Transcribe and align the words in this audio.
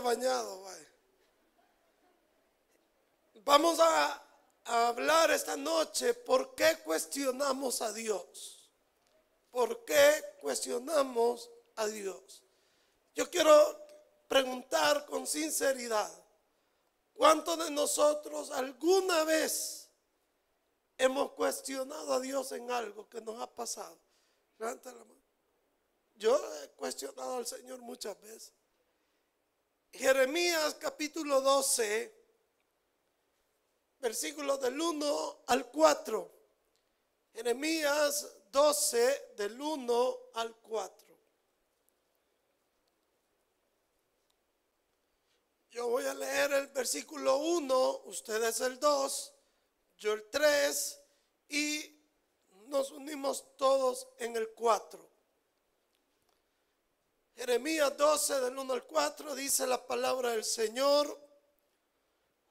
bañado. 0.00 0.64
Vamos 3.44 3.80
a, 3.80 4.22
a 4.64 4.88
hablar 4.88 5.30
esta 5.30 5.56
noche 5.56 6.14
por 6.14 6.54
qué 6.54 6.78
cuestionamos 6.84 7.82
a 7.82 7.92
Dios. 7.92 8.70
¿Por 9.50 9.84
qué 9.84 10.36
cuestionamos 10.40 11.50
a 11.76 11.86
Dios? 11.86 12.42
Yo 13.14 13.28
quiero 13.30 13.52
preguntar 14.28 15.06
con 15.06 15.26
sinceridad, 15.26 16.10
¿cuántos 17.14 17.58
de 17.58 17.70
nosotros 17.70 18.50
alguna 18.52 19.24
vez 19.24 19.90
hemos 20.96 21.32
cuestionado 21.32 22.14
a 22.14 22.20
Dios 22.20 22.52
en 22.52 22.70
algo 22.70 23.08
que 23.08 23.20
nos 23.20 23.40
ha 23.42 23.52
pasado? 23.52 23.98
Levanta 24.58 24.92
la 24.92 25.04
mano. 25.04 25.20
Yo 26.14 26.38
he 26.62 26.68
cuestionado 26.70 27.38
al 27.38 27.46
Señor 27.46 27.80
muchas 27.80 28.20
veces. 28.20 28.52
Jeremías 29.92 30.76
capítulo 30.76 31.40
12, 31.40 32.14
versículos 33.98 34.60
del 34.60 34.80
1 34.80 35.42
al 35.46 35.70
4. 35.70 36.30
Jeremías 37.34 38.36
12, 38.50 39.32
del 39.36 39.60
1 39.60 40.18
al 40.34 40.56
4. 40.56 41.18
Yo 45.70 45.88
voy 45.88 46.04
a 46.04 46.14
leer 46.14 46.52
el 46.52 46.66
versículo 46.68 47.36
1, 47.38 48.02
ustedes 48.06 48.60
el 48.60 48.80
2, 48.80 49.34
yo 49.98 50.12
el 50.14 50.28
3 50.30 51.00
y 51.48 51.96
nos 52.66 52.90
unimos 52.90 53.56
todos 53.56 54.08
en 54.18 54.36
el 54.36 54.52
4. 54.52 55.09
Jeremías 57.40 57.96
12 57.96 58.38
del 58.40 58.58
1 58.58 58.70
al 58.74 58.84
4 58.84 59.34
dice 59.34 59.66
la 59.66 59.86
palabra 59.86 60.32
del 60.32 60.44
Señor, 60.44 61.18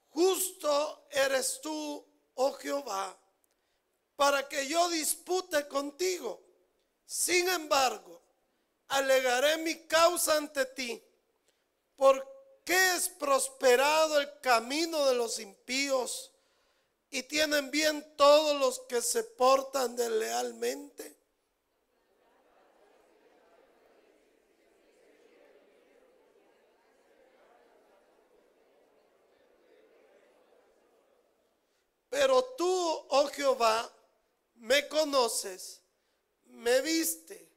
justo 0.08 1.06
eres 1.12 1.60
tú, 1.62 2.04
oh 2.34 2.52
Jehová, 2.54 3.16
para 4.16 4.48
que 4.48 4.66
yo 4.66 4.88
dispute 4.88 5.68
contigo. 5.68 6.42
Sin 7.06 7.48
embargo, 7.48 8.20
alegaré 8.88 9.58
mi 9.58 9.76
causa 9.86 10.36
ante 10.36 10.66
ti, 10.66 11.00
porque 11.94 12.96
es 12.96 13.10
prosperado 13.10 14.18
el 14.18 14.40
camino 14.40 15.06
de 15.06 15.14
los 15.14 15.38
impíos 15.38 16.32
y 17.10 17.22
tienen 17.22 17.70
bien 17.70 18.16
todos 18.16 18.58
los 18.58 18.80
que 18.88 19.00
se 19.00 19.22
portan 19.22 19.94
deslealmente? 19.94 21.19
Pero 32.10 32.44
tú, 32.58 33.06
oh 33.08 33.28
Jehová, 33.28 33.90
me 34.56 34.86
conoces, 34.88 35.80
me 36.44 36.82
viste 36.82 37.48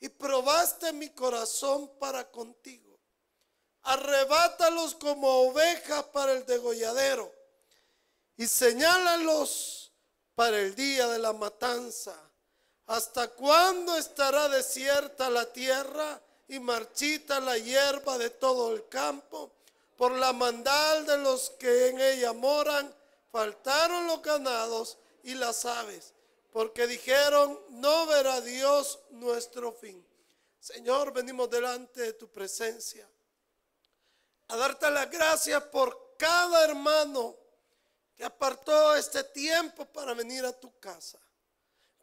y 0.00 0.10
probaste 0.10 0.92
mi 0.92 1.08
corazón 1.08 1.90
para 1.98 2.30
contigo 2.30 2.84
arrebátalos 3.84 4.94
como 4.94 5.48
ovejas 5.48 6.04
para 6.04 6.32
el 6.32 6.46
degolladero 6.46 7.32
y 8.36 8.46
señálalos 8.46 9.92
para 10.34 10.58
el 10.58 10.74
día 10.74 11.06
de 11.08 11.18
la 11.18 11.32
matanza. 11.32 12.14
¿Hasta 12.86 13.28
cuándo 13.28 13.96
estará 13.96 14.48
desierta 14.48 15.30
la 15.30 15.50
tierra 15.52 16.20
y 16.48 16.58
marchita 16.58 17.40
la 17.40 17.56
hierba 17.56 18.18
de 18.18 18.30
todo 18.30 18.74
el 18.74 18.88
campo? 18.88 19.52
Por 19.96 20.12
la 20.12 20.32
mandal 20.32 21.06
de 21.06 21.18
los 21.18 21.50
que 21.50 21.88
en 21.88 22.00
ella 22.00 22.32
moran, 22.32 22.92
faltaron 23.34 24.06
los 24.06 24.22
ganados 24.22 24.96
y 25.24 25.34
las 25.34 25.64
aves, 25.64 26.14
porque 26.52 26.86
dijeron, 26.86 27.58
no 27.70 28.06
verá 28.06 28.40
Dios 28.40 29.00
nuestro 29.10 29.72
fin. 29.72 30.06
Señor, 30.60 31.12
venimos 31.12 31.50
delante 31.50 32.00
de 32.00 32.12
tu 32.12 32.30
presencia 32.30 33.10
a 34.46 34.56
darte 34.56 34.88
las 34.88 35.10
gracias 35.10 35.60
por 35.64 36.14
cada 36.16 36.62
hermano 36.64 37.36
que 38.14 38.24
apartó 38.24 38.94
este 38.94 39.24
tiempo 39.24 39.84
para 39.84 40.14
venir 40.14 40.44
a 40.44 40.52
tu 40.52 40.78
casa. 40.78 41.18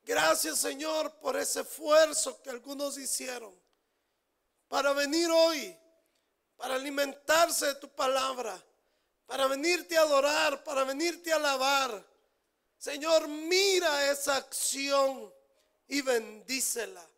Gracias 0.04 0.60
Señor 0.60 1.14
por 1.22 1.38
ese 1.38 1.62
esfuerzo 1.62 2.42
que 2.42 2.50
algunos 2.50 2.98
hicieron 2.98 3.58
para 4.68 4.92
venir 4.92 5.30
hoy, 5.32 5.78
para 6.58 6.76
alimentarse 6.76 7.68
de 7.68 7.76
tu 7.76 7.88
palabra, 7.88 8.62
para 9.32 9.48
venirte 9.48 9.98
a 9.98 10.02
adorar, 10.02 10.62
para 10.62 10.84
venirte 10.84 11.32
a 11.32 11.38
alabar. 11.38 12.06
Señor, 12.78 13.30
mira 13.30 14.12
esa 14.12 14.36
acción 14.36 15.34
y 15.88 16.02
bendícela. 16.02 17.10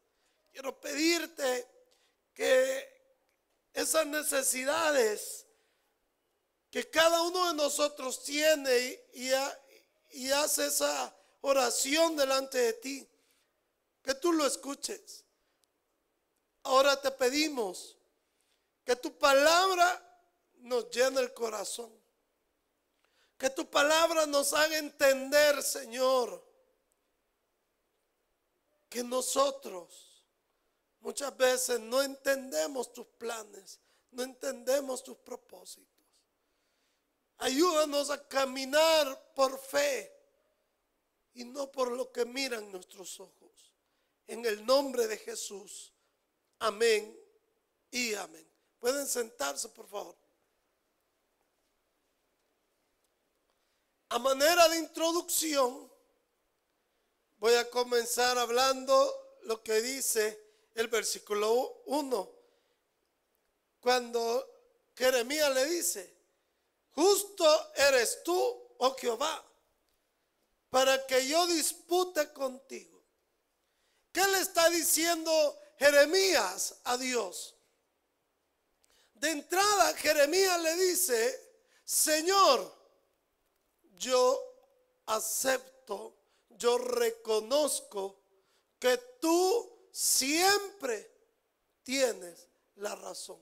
Quiero 0.51 0.79
pedirte 0.79 1.67
que 2.31 2.87
esas 3.73 4.05
necesidades 4.05 5.47
que 6.69 6.87
cada 6.87 7.23
uno 7.23 7.47
de 7.47 7.55
nosotros 7.55 8.23
tiene 8.23 8.99
y, 9.13 10.29
hace 10.29 10.67
esa 10.67 11.17
oración 11.41 12.15
delante 12.15 12.59
de 12.59 12.73
ti, 12.73 13.09
que 14.03 14.13
tú 14.13 14.33
lo 14.33 14.45
escuches. 14.45 15.25
Ahora 16.61 17.01
te 17.01 17.09
pedimos 17.09 17.97
que 18.85 18.95
tu 18.95 19.17
palabra 19.17 19.99
nos 20.57 20.91
llene 20.91 21.19
el 21.19 21.33
corazón. 21.33 22.02
Que 23.43 23.49
tu 23.49 23.69
palabra 23.69 24.25
nos 24.25 24.53
haga 24.53 24.77
entender, 24.77 25.61
Señor, 25.61 26.41
que 28.87 29.03
nosotros 29.03 30.13
Muchas 31.03 31.35
veces 31.35 31.81
no 31.81 32.01
entendemos 32.01 32.93
tus 32.93 33.05
planes, 33.05 33.77
no 34.11 34.23
entendemos 34.23 35.03
tus 35.03 35.17
propósitos. 35.17 36.05
Ayúdanos 37.39 38.09
a 38.09 38.25
caminar 38.25 39.33
por 39.35 39.59
fe 39.59 40.09
y 41.33 41.43
no 41.43 41.69
por 41.69 41.91
lo 41.91 42.09
que 42.09 42.23
miran 42.23 42.71
nuestros 42.71 43.19
ojos. 43.19 43.73
En 44.27 44.45
el 44.45 44.65
nombre 44.65 45.07
de 45.07 45.17
Jesús. 45.17 45.91
Amén 46.59 47.19
y 47.91 48.13
amén. 48.13 48.49
Pueden 48.79 49.05
sentarse, 49.05 49.67
por 49.67 49.89
favor. 49.89 50.22
A 54.13 54.19
manera 54.19 54.69
de 54.69 54.77
introducción, 54.77 55.91
voy 57.39 57.55
a 57.55 57.67
comenzar 57.71 58.37
hablando 58.37 59.39
lo 59.45 59.63
que 59.63 59.81
dice 59.81 60.39
el 60.75 60.87
versículo 60.87 61.81
1, 61.87 62.31
cuando 63.79 64.47
Jeremías 64.95 65.51
le 65.55 65.65
dice, 65.65 66.15
justo 66.91 67.73
eres 67.73 68.21
tú, 68.23 68.75
oh 68.77 68.95
Jehová, 68.95 69.43
para 70.69 71.07
que 71.07 71.27
yo 71.27 71.47
dispute 71.47 72.31
contigo. 72.33 73.03
¿Qué 74.11 74.27
le 74.27 74.41
está 74.41 74.69
diciendo 74.69 75.59
Jeremías 75.79 76.75
a 76.83 76.97
Dios? 76.97 77.55
De 79.15 79.31
entrada, 79.31 79.91
Jeremías 79.95 80.61
le 80.61 80.75
dice, 80.75 81.63
Señor, 81.83 82.82
yo 84.03 84.39
acepto, 85.05 86.13
yo 86.49 86.77
reconozco 86.77 88.19
que 88.77 88.97
tú 89.19 89.87
siempre 89.91 91.09
tienes 91.83 92.47
la 92.75 92.95
razón. 92.95 93.39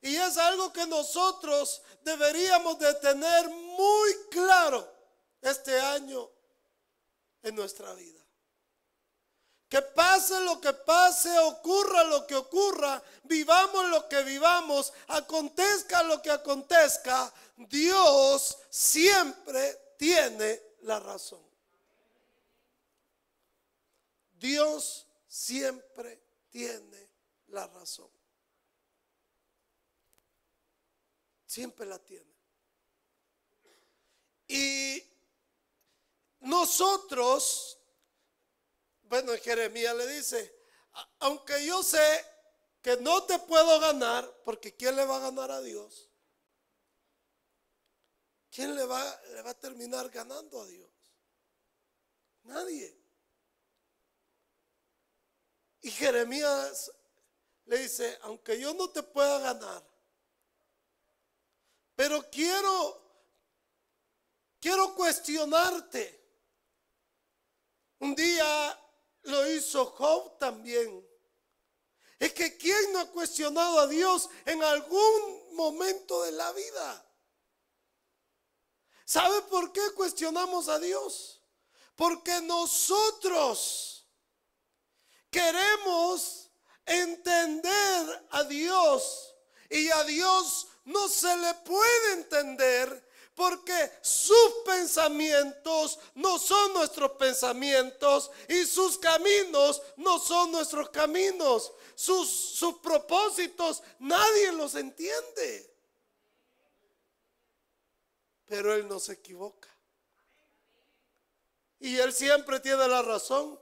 Y 0.00 0.16
es 0.16 0.36
algo 0.36 0.72
que 0.72 0.86
nosotros 0.86 1.82
deberíamos 2.02 2.78
de 2.78 2.94
tener 2.94 3.48
muy 3.48 4.14
claro 4.30 4.86
este 5.40 5.78
año 5.80 6.30
en 7.42 7.54
nuestra 7.54 7.94
vida. 7.94 8.23
Que 9.74 9.82
pase 9.82 10.38
lo 10.42 10.60
que 10.60 10.72
pase, 10.72 11.36
ocurra 11.40 12.04
lo 12.04 12.24
que 12.28 12.36
ocurra, 12.36 13.02
vivamos 13.24 13.88
lo 13.88 14.08
que 14.08 14.22
vivamos, 14.22 14.92
acontezca 15.08 16.04
lo 16.04 16.22
que 16.22 16.30
acontezca, 16.30 17.34
Dios 17.56 18.56
siempre 18.70 19.96
tiene 19.98 20.62
la 20.82 21.00
razón. 21.00 21.44
Dios 24.34 25.08
siempre 25.26 26.22
tiene 26.50 27.10
la 27.48 27.66
razón. 27.66 28.10
Siempre 31.46 31.84
la 31.84 31.98
tiene. 31.98 32.32
Y 34.46 35.02
nosotros, 36.42 37.80
bueno, 39.04 39.32
Jeremías 39.42 39.94
le 39.94 40.06
dice, 40.08 40.54
aunque 41.20 41.64
yo 41.64 41.82
sé 41.82 42.24
que 42.82 42.96
no 42.98 43.24
te 43.24 43.38
puedo 43.38 43.80
ganar, 43.80 44.30
porque 44.44 44.74
¿quién 44.74 44.96
le 44.96 45.04
va 45.04 45.16
a 45.16 45.20
ganar 45.30 45.50
a 45.50 45.60
Dios? 45.60 46.10
¿Quién 48.50 48.74
le 48.76 48.84
va, 48.84 49.20
le 49.32 49.42
va 49.42 49.50
a 49.50 49.58
terminar 49.58 50.08
ganando 50.10 50.60
a 50.60 50.66
Dios? 50.66 50.90
Nadie. 52.44 52.96
Y 55.80 55.90
Jeremías 55.90 56.92
le 57.66 57.78
dice, 57.78 58.18
aunque 58.22 58.60
yo 58.60 58.74
no 58.74 58.90
te 58.90 59.02
pueda 59.02 59.38
ganar, 59.38 59.82
pero 61.96 62.28
quiero, 62.30 63.02
quiero 64.60 64.94
cuestionarte. 64.94 66.22
Un 68.00 68.14
día 68.14 68.78
lo 69.24 69.50
hizo 69.50 69.86
Job 69.86 70.38
también. 70.38 71.06
Es 72.18 72.32
que 72.32 72.56
¿quién 72.56 72.92
no 72.92 73.00
ha 73.00 73.10
cuestionado 73.10 73.80
a 73.80 73.86
Dios 73.86 74.30
en 74.46 74.62
algún 74.62 75.54
momento 75.54 76.22
de 76.22 76.32
la 76.32 76.52
vida? 76.52 77.04
¿Sabe 79.04 79.42
por 79.42 79.72
qué 79.72 79.82
cuestionamos 79.94 80.68
a 80.68 80.78
Dios? 80.78 81.42
Porque 81.96 82.40
nosotros 82.40 84.06
queremos 85.30 86.50
entender 86.86 88.26
a 88.30 88.44
Dios 88.44 89.34
y 89.68 89.90
a 89.90 90.04
Dios 90.04 90.68
no 90.84 91.08
se 91.08 91.36
le 91.36 91.54
puede 91.54 92.12
entender 92.12 93.10
porque 93.34 93.90
sus 94.00 94.62
pensamientos 94.64 95.98
no 96.14 96.38
son 96.38 96.72
nuestros 96.74 97.12
pensamientos 97.12 98.30
y 98.48 98.64
sus 98.64 98.98
caminos 98.98 99.82
no 99.96 100.18
son 100.18 100.52
nuestros 100.52 100.90
caminos. 100.90 101.72
Sus, 101.96 102.28
sus 102.28 102.78
propósitos 102.78 103.82
nadie 103.98 104.52
los 104.52 104.74
entiende. 104.76 105.74
Pero 108.46 108.74
Él 108.74 108.86
no 108.86 109.00
se 109.00 109.14
equivoca. 109.14 109.68
Y 111.80 111.98
Él 111.98 112.12
siempre 112.12 112.60
tiene 112.60 112.86
la 112.86 113.02
razón. 113.02 113.58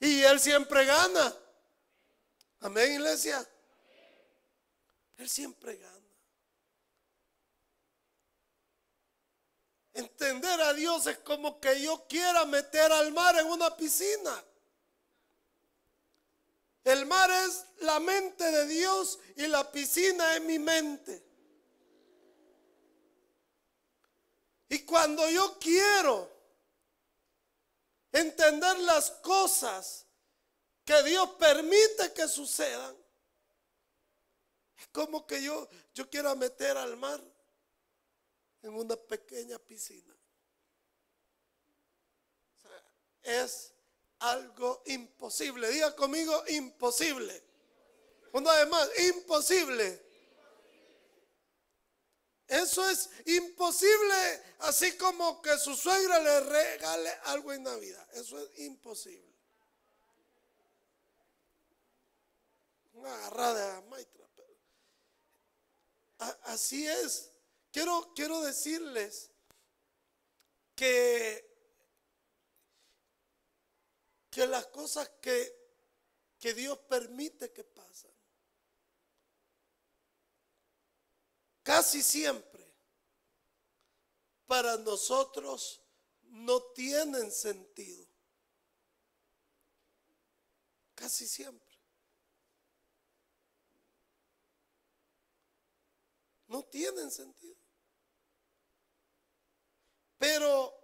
Y 0.00 0.22
Él 0.22 0.40
siempre 0.40 0.84
gana. 0.84 1.34
Amén, 2.60 2.94
iglesia. 2.94 3.48
Él 5.16 5.28
siempre 5.28 5.76
gana. 5.76 5.97
Entender 10.28 10.60
a 10.60 10.74
Dios 10.74 11.06
es 11.06 11.18
como 11.18 11.58
que 11.58 11.80
yo 11.80 12.06
quiera 12.06 12.44
meter 12.44 12.92
al 12.92 13.12
mar 13.12 13.38
en 13.38 13.46
una 13.46 13.74
piscina. 13.74 14.44
El 16.84 17.06
mar 17.06 17.30
es 17.30 17.64
la 17.80 17.98
mente 17.98 18.44
de 18.44 18.66
Dios 18.66 19.18
y 19.36 19.46
la 19.46 19.72
piscina 19.72 20.36
es 20.36 20.42
mi 20.42 20.58
mente. 20.58 21.24
Y 24.68 24.80
cuando 24.80 25.30
yo 25.30 25.58
quiero 25.58 26.30
entender 28.12 28.78
las 28.80 29.10
cosas 29.10 30.04
que 30.84 31.02
Dios 31.04 31.30
permite 31.38 32.12
que 32.12 32.28
sucedan, 32.28 32.94
es 34.76 34.88
como 34.88 35.26
que 35.26 35.42
yo, 35.42 35.66
yo 35.94 36.10
quiera 36.10 36.34
meter 36.34 36.76
al 36.76 36.98
mar 36.98 37.18
en 38.60 38.74
una 38.74 38.94
pequeña 38.94 39.58
piscina. 39.58 40.17
Es 43.28 43.72
algo 44.20 44.82
imposible. 44.86 45.68
Diga 45.70 45.94
conmigo, 45.94 46.44
imposible. 46.48 47.42
Una 48.32 48.52
vez 48.52 48.68
más, 48.68 48.88
imposible. 49.00 50.08
Eso 52.46 52.88
es 52.88 53.10
imposible, 53.26 54.42
así 54.60 54.96
como 54.96 55.42
que 55.42 55.58
su 55.58 55.76
suegra 55.76 56.18
le 56.18 56.40
regale 56.40 57.10
algo 57.24 57.52
en 57.52 57.62
Navidad. 57.62 58.08
Eso 58.14 58.38
es 58.38 58.58
imposible. 58.60 59.28
Una 62.94 63.14
agarrada 63.14 63.80
de 63.80 63.88
maitra. 63.88 64.18
Así 66.44 66.86
es. 66.86 67.30
Quiero, 67.70 68.12
quiero 68.14 68.42
decirles 68.42 69.30
que, 70.74 71.47
que 74.38 74.46
las 74.46 74.68
cosas 74.68 75.08
que, 75.20 75.52
que 76.38 76.54
Dios 76.54 76.78
permite 76.88 77.52
que 77.52 77.64
pasen, 77.64 78.12
casi 81.64 82.04
siempre 82.04 82.72
para 84.46 84.76
nosotros 84.76 85.82
no 86.22 86.62
tienen 86.72 87.32
sentido. 87.32 88.06
Casi 90.94 91.26
siempre. 91.26 91.76
No 96.46 96.62
tienen 96.62 97.10
sentido. 97.10 97.58
Pero 100.16 100.77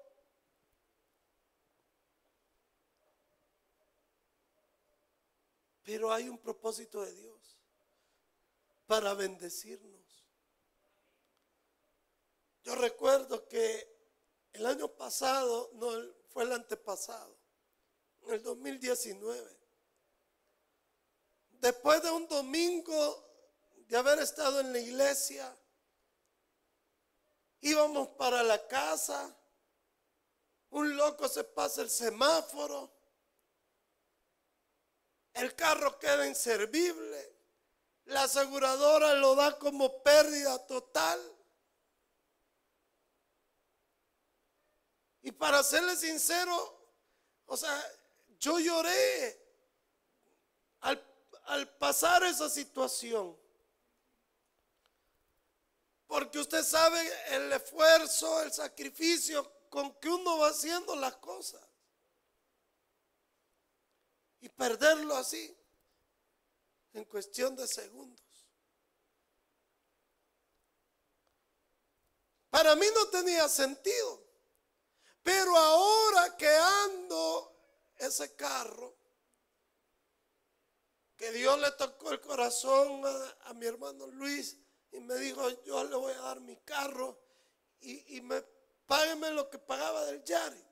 pero 5.84 6.12
hay 6.12 6.28
un 6.28 6.38
propósito 6.38 7.02
de 7.02 7.14
Dios 7.14 7.60
para 8.86 9.14
bendecirnos. 9.14 10.24
Yo 12.62 12.74
recuerdo 12.74 13.46
que 13.46 13.94
el 14.54 14.64
año 14.66 14.88
pasado, 14.88 15.70
no 15.74 15.90
fue 16.30 16.44
el 16.44 16.52
antepasado, 16.52 17.36
en 18.22 18.34
el 18.34 18.42
2019, 18.42 19.58
después 21.50 22.02
de 22.02 22.10
un 22.10 22.26
domingo 22.26 23.22
de 23.86 23.96
haber 23.98 24.18
estado 24.20 24.60
en 24.60 24.72
la 24.72 24.78
iglesia, 24.78 25.54
íbamos 27.60 28.08
para 28.08 28.42
la 28.42 28.66
casa, 28.66 29.36
un 30.70 30.96
loco 30.96 31.28
se 31.28 31.44
pasa 31.44 31.82
el 31.82 31.90
semáforo, 31.90 32.93
el 35.34 35.54
carro 35.54 35.98
queda 35.98 36.26
inservible, 36.26 37.34
la 38.06 38.24
aseguradora 38.24 39.14
lo 39.14 39.34
da 39.34 39.58
como 39.58 40.02
pérdida 40.02 40.64
total. 40.66 41.20
Y 45.22 45.32
para 45.32 45.62
serle 45.62 45.96
sincero, 45.96 46.92
o 47.46 47.56
sea, 47.56 47.82
yo 48.38 48.58
lloré 48.60 49.40
al, 50.80 51.02
al 51.44 51.68
pasar 51.78 52.22
esa 52.24 52.48
situación. 52.48 53.36
Porque 56.06 56.38
usted 56.38 56.62
sabe 56.62 57.00
el 57.34 57.52
esfuerzo, 57.52 58.42
el 58.42 58.52
sacrificio 58.52 59.50
con 59.70 59.94
que 59.94 60.08
uno 60.08 60.38
va 60.38 60.50
haciendo 60.50 60.94
las 60.94 61.16
cosas. 61.16 61.60
Y 64.44 64.50
perderlo 64.50 65.16
así, 65.16 65.56
en 66.92 67.06
cuestión 67.06 67.56
de 67.56 67.66
segundos. 67.66 68.22
Para 72.50 72.76
mí 72.76 72.84
no 72.94 73.08
tenía 73.08 73.48
sentido. 73.48 74.22
Pero 75.22 75.56
ahora 75.56 76.36
que 76.36 76.46
ando 76.46 77.56
ese 77.96 78.36
carro, 78.36 78.94
que 81.16 81.32
Dios 81.32 81.58
le 81.58 81.70
tocó 81.70 82.10
el 82.10 82.20
corazón 82.20 83.02
a, 83.46 83.54
mi 83.54 83.64
hermano 83.64 84.06
Luis, 84.08 84.58
y 84.92 85.00
me 85.00 85.14
dijo, 85.14 85.48
yo 85.64 85.84
le 85.84 85.96
voy 85.96 86.12
a 86.12 86.20
dar 86.20 86.40
mi 86.42 86.58
carro 86.58 87.18
y, 87.80 88.20
me 88.20 88.42
págueme 88.84 89.30
lo 89.30 89.48
que 89.48 89.58
pagaba 89.58 90.04
del 90.04 90.22
Yaris. 90.22 90.63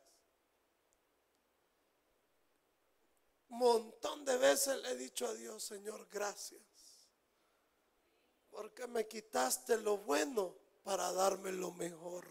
Montón 3.53 4.25
de 4.25 4.37
veces 4.37 4.77
le 4.83 4.91
he 4.91 4.97
dicho 4.97 5.27
a 5.27 5.35
Dios, 5.35 5.63
Señor, 5.63 6.09
gracias. 6.11 6.63
Porque 8.51 8.87
me 8.87 9.07
quitaste 9.07 9.79
lo 9.79 9.99
bueno 9.99 10.57
para 10.83 11.13
darme 11.13 11.53
lo 11.53 11.73
mejor. 11.73 12.27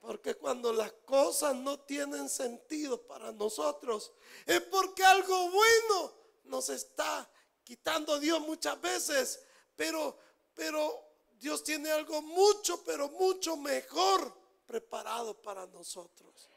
Porque 0.00 0.34
cuando 0.34 0.72
las 0.72 0.92
cosas 1.04 1.54
no 1.54 1.80
tienen 1.80 2.28
sentido 2.28 3.02
para 3.06 3.32
nosotros, 3.32 4.12
es 4.46 4.60
porque 4.62 5.04
algo 5.04 5.50
bueno 5.50 6.14
nos 6.44 6.68
está 6.68 7.28
quitando 7.64 8.18
Dios 8.18 8.40
muchas 8.40 8.80
veces. 8.80 9.42
Pero 9.76 10.16
pero 10.58 11.04
Dios 11.38 11.62
tiene 11.62 11.88
algo 11.92 12.20
mucho, 12.20 12.82
pero 12.82 13.08
mucho 13.10 13.56
mejor 13.56 14.36
preparado 14.66 15.40
para 15.40 15.66
nosotros. 15.66 16.50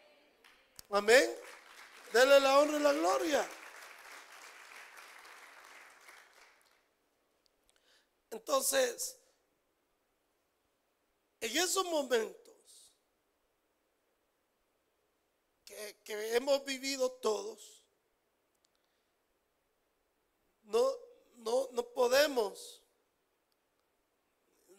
Amén. 0.90 1.30
Dele 2.12 2.40
la 2.40 2.58
honra 2.58 2.78
y 2.78 2.82
la 2.82 2.94
gloria. 2.94 3.50
Entonces, 8.32 9.18
en 11.42 11.58
esos 11.58 11.86
momentos 11.86 12.42
que, 16.04 16.36
hemos 16.36 16.64
vivido 16.64 17.12
todos, 17.12 17.84
no, 20.64 20.92
no, 21.38 21.70
no 21.74 21.84
podemos, 21.94 22.82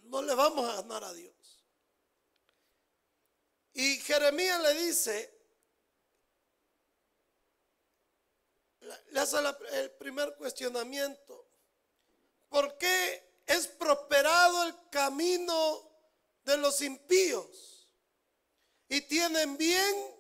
no 0.05 0.23
le 0.23 0.35
vamos 0.35 0.69
a 0.69 0.77
ganar 0.77 1.05
a 1.05 1.13
Dios. 1.13 1.35
Y 3.75 3.99
Jeremías 3.99 4.63
le 4.63 4.75
dice, 4.75 5.39
le 9.11 9.21
hace 9.21 9.37
el 9.73 9.91
primer 9.93 10.37
cuestionamiento, 10.37 11.47
¿por 12.49 12.79
qué 12.79 13.32
es 13.47 13.67
prosperado 13.67 14.65
el 14.65 14.91
camino 14.91 15.91
de 16.45 16.57
los 16.57 16.81
impíos? 16.81 17.89
Y 18.89 19.01
tienen 19.03 19.57
bien 19.57 20.15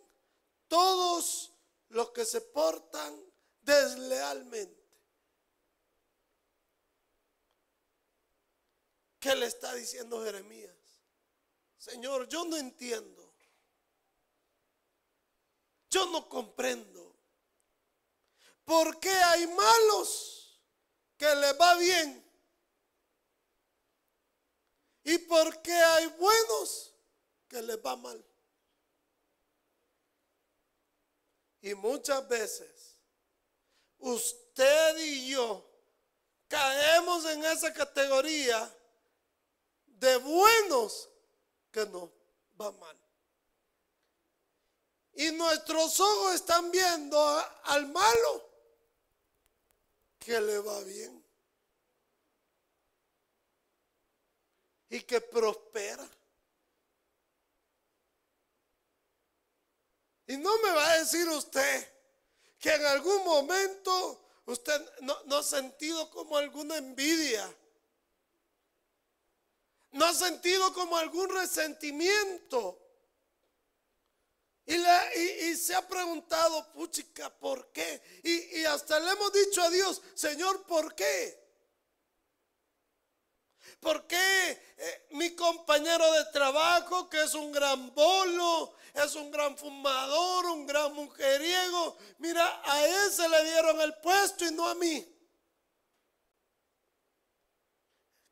todos 0.68 1.52
los 1.88 2.10
que 2.10 2.24
se 2.24 2.40
portan 2.40 3.14
deslealmente. 3.60 4.82
¿Qué 9.20 9.36
le 9.36 9.46
está 9.46 9.74
diciendo 9.74 10.24
Jeremías? 10.24 10.74
Señor, 11.78 12.28
yo 12.28 12.44
no 12.44 12.56
entiendo. 12.56 13.22
Yo 15.90 16.06
no 16.06 16.28
comprendo. 16.28 17.14
¿Por 18.64 18.98
qué 18.98 19.10
hay 19.10 19.46
malos 19.46 20.60
que 21.16 21.34
les 21.34 21.60
va 21.60 21.76
bien? 21.76 22.21
¿Y 25.04 25.18
por 25.18 25.60
qué 25.62 25.72
hay 25.72 26.06
buenos 26.08 26.94
que 27.48 27.60
les 27.62 27.76
va 27.78 27.96
mal? 27.96 28.24
Y 31.60 31.74
muchas 31.74 32.26
veces 32.28 32.96
usted 33.98 34.98
y 34.98 35.30
yo 35.30 35.64
caemos 36.48 37.24
en 37.26 37.44
esa 37.44 37.72
categoría 37.72 38.70
de 39.86 40.16
buenos 40.16 41.08
que 41.70 41.86
nos 41.86 42.10
va 42.60 42.72
mal. 42.72 42.98
Y 45.14 45.30
nuestros 45.32 46.00
ojos 46.00 46.34
están 46.34 46.70
viendo 46.70 47.20
al 47.64 47.86
malo 47.88 48.50
que 50.18 50.40
le 50.40 50.58
va 50.58 50.80
bien. 50.82 51.21
Y 54.92 55.00
que 55.00 55.20
prospera. 55.20 56.08
Y 60.28 60.36
no 60.36 60.56
me 60.58 60.70
va 60.70 60.92
a 60.92 60.98
decir 60.98 61.28
usted 61.28 61.88
que 62.60 62.72
en 62.72 62.86
algún 62.86 63.24
momento 63.24 64.24
usted 64.46 64.80
no, 65.00 65.36
ha 65.36 65.42
sentido 65.42 66.08
como 66.10 66.36
alguna 66.36 66.76
envidia 66.76 67.52
no 69.92 70.06
ha 70.06 70.14
sentido 70.14 70.72
como 70.72 70.96
algún 70.96 71.28
resentimiento. 71.28 72.78
Y, 74.64 75.54
se 75.56 75.74
ha 75.74 75.86
preguntado, 75.86 76.72
puchica, 76.72 77.28
¿por 77.38 77.70
qué? 77.72 78.00
Y, 78.22 78.64
hasta 78.64 78.98
le 79.00 79.10
hemos 79.10 79.32
dicho 79.32 79.60
a 79.60 79.70
Dios, 79.70 80.00
Señor, 80.14 80.64
¿por 80.64 80.94
qué? 80.94 81.41
¿Por 83.82 84.06
qué 84.06 84.74
eh, 84.78 85.06
mi 85.10 85.34
compañero 85.34 86.10
de 86.12 86.24
trabajo, 86.26 87.10
que 87.10 87.20
es 87.20 87.34
un 87.34 87.50
gran 87.50 87.92
bolo, 87.92 88.76
es 88.94 89.16
un 89.16 89.28
gran 89.32 89.58
fumador, 89.58 90.46
un 90.46 90.64
gran 90.66 90.94
mujeriego, 90.94 91.96
mira, 92.18 92.62
a 92.64 92.86
él 92.86 93.10
se 93.10 93.28
le 93.28 93.44
dieron 93.44 93.80
el 93.80 93.94
puesto 93.98 94.46
y 94.46 94.52
no 94.52 94.68
a 94.68 94.76
mí? 94.76 95.04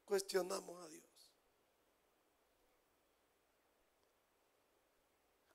Cuestionamos 0.04 0.80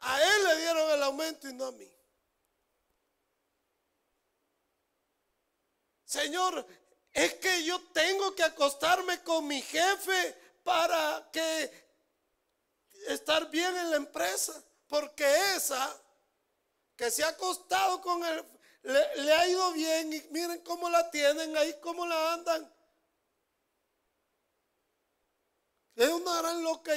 A 0.08 0.22
él 0.22 0.44
le 0.44 0.58
dieron 0.58 0.92
el 0.92 1.04
aumento 1.04 1.50
y 1.50 1.54
no 1.54 1.66
a 1.66 1.72
mí. 1.72 1.92
Señor, 6.04 6.66
es 7.16 7.36
que 7.36 7.64
yo 7.64 7.82
tengo 7.94 8.36
que 8.36 8.44
acostarme 8.44 9.24
con 9.24 9.48
mi 9.48 9.62
jefe 9.62 10.38
para 10.64 11.30
que 11.32 11.72
estar 13.08 13.50
bien 13.50 13.76
en 13.78 13.90
la 13.90 13.96
empresa, 13.96 14.62
porque 14.90 15.26
esa 15.56 15.98
que 16.98 17.10
se 17.10 17.24
ha 17.24 17.30
acostado 17.30 18.02
con 18.02 18.24
él 18.26 18.46
le, 18.84 19.24
le, 19.24 19.34
ha 19.34 19.48
ido 19.48 19.72
bien 19.72 20.12
y 20.12 20.22
miren 20.32 20.62
cómo 20.62 20.90
la 20.90 21.10
tienen 21.10 21.56
ahí, 21.56 21.74
cómo 21.82 22.06
la 22.06 22.34
andan. 22.34 22.76
Es 25.96 26.10
una 26.10 26.42
gran 26.42 26.62
loca. 26.62 26.92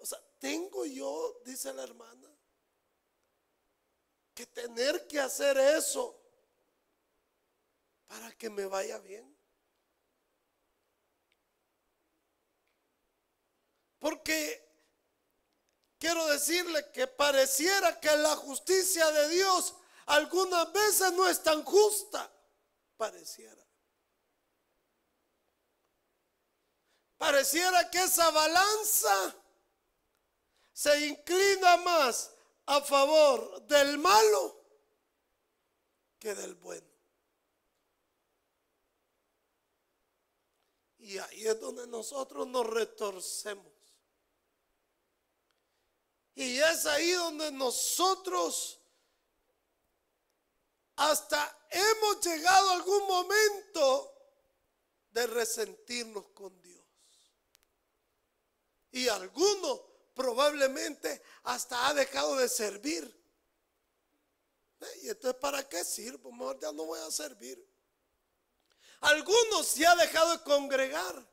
O 0.00 0.06
sea, 0.06 0.20
tengo 0.38 0.84
yo, 0.84 1.40
dice 1.46 1.72
la 1.72 1.82
hermana 1.82 2.28
que 4.34 4.46
tener 4.46 5.06
que 5.08 5.18
hacer 5.18 5.56
eso 5.56 6.18
para 8.06 8.30
que 8.32 8.50
me 8.50 8.66
vaya 8.66 8.98
bien. 8.98 9.31
Porque 14.02 14.60
quiero 15.96 16.26
decirle 16.26 16.90
que 16.90 17.06
pareciera 17.06 18.00
que 18.00 18.16
la 18.16 18.34
justicia 18.34 19.08
de 19.12 19.28
Dios 19.28 19.76
algunas 20.06 20.72
veces 20.72 21.12
no 21.12 21.28
es 21.28 21.40
tan 21.40 21.62
justa. 21.62 22.28
Pareciera. 22.96 23.64
Pareciera 27.16 27.88
que 27.90 28.02
esa 28.02 28.28
balanza 28.32 29.36
se 30.72 31.06
inclina 31.06 31.76
más 31.76 32.32
a 32.66 32.80
favor 32.80 33.62
del 33.68 33.98
malo 33.98 34.64
que 36.18 36.34
del 36.34 36.56
bueno. 36.56 36.88
Y 40.98 41.18
ahí 41.18 41.46
es 41.46 41.60
donde 41.60 41.86
nosotros 41.86 42.48
nos 42.48 42.66
retorcemos. 42.66 43.71
Y 46.34 46.58
es 46.58 46.86
ahí 46.86 47.12
donde 47.12 47.52
nosotros 47.52 48.80
hasta 50.96 51.66
hemos 51.70 52.24
llegado 52.24 52.70
a 52.70 52.74
algún 52.74 53.06
momento 53.06 54.12
de 55.10 55.26
resentirnos 55.26 56.28
con 56.28 56.60
Dios. 56.62 56.82
Y 58.92 59.08
algunos 59.08 59.80
probablemente 60.14 61.22
hasta 61.44 61.88
ha 61.88 61.94
dejado 61.94 62.36
de 62.36 62.48
servir. 62.48 63.22
¿Y 65.02 65.08
entonces 65.08 65.40
para 65.40 65.68
qué 65.68 65.84
sirvo? 65.84 66.32
Mejor 66.32 66.58
ya 66.60 66.72
no 66.72 66.84
voy 66.84 67.00
a 67.00 67.10
servir. 67.10 67.64
Algunos 69.00 69.66
se 69.66 69.86
ha 69.86 69.94
dejado 69.96 70.36
de 70.36 70.42
congregar. 70.44 71.31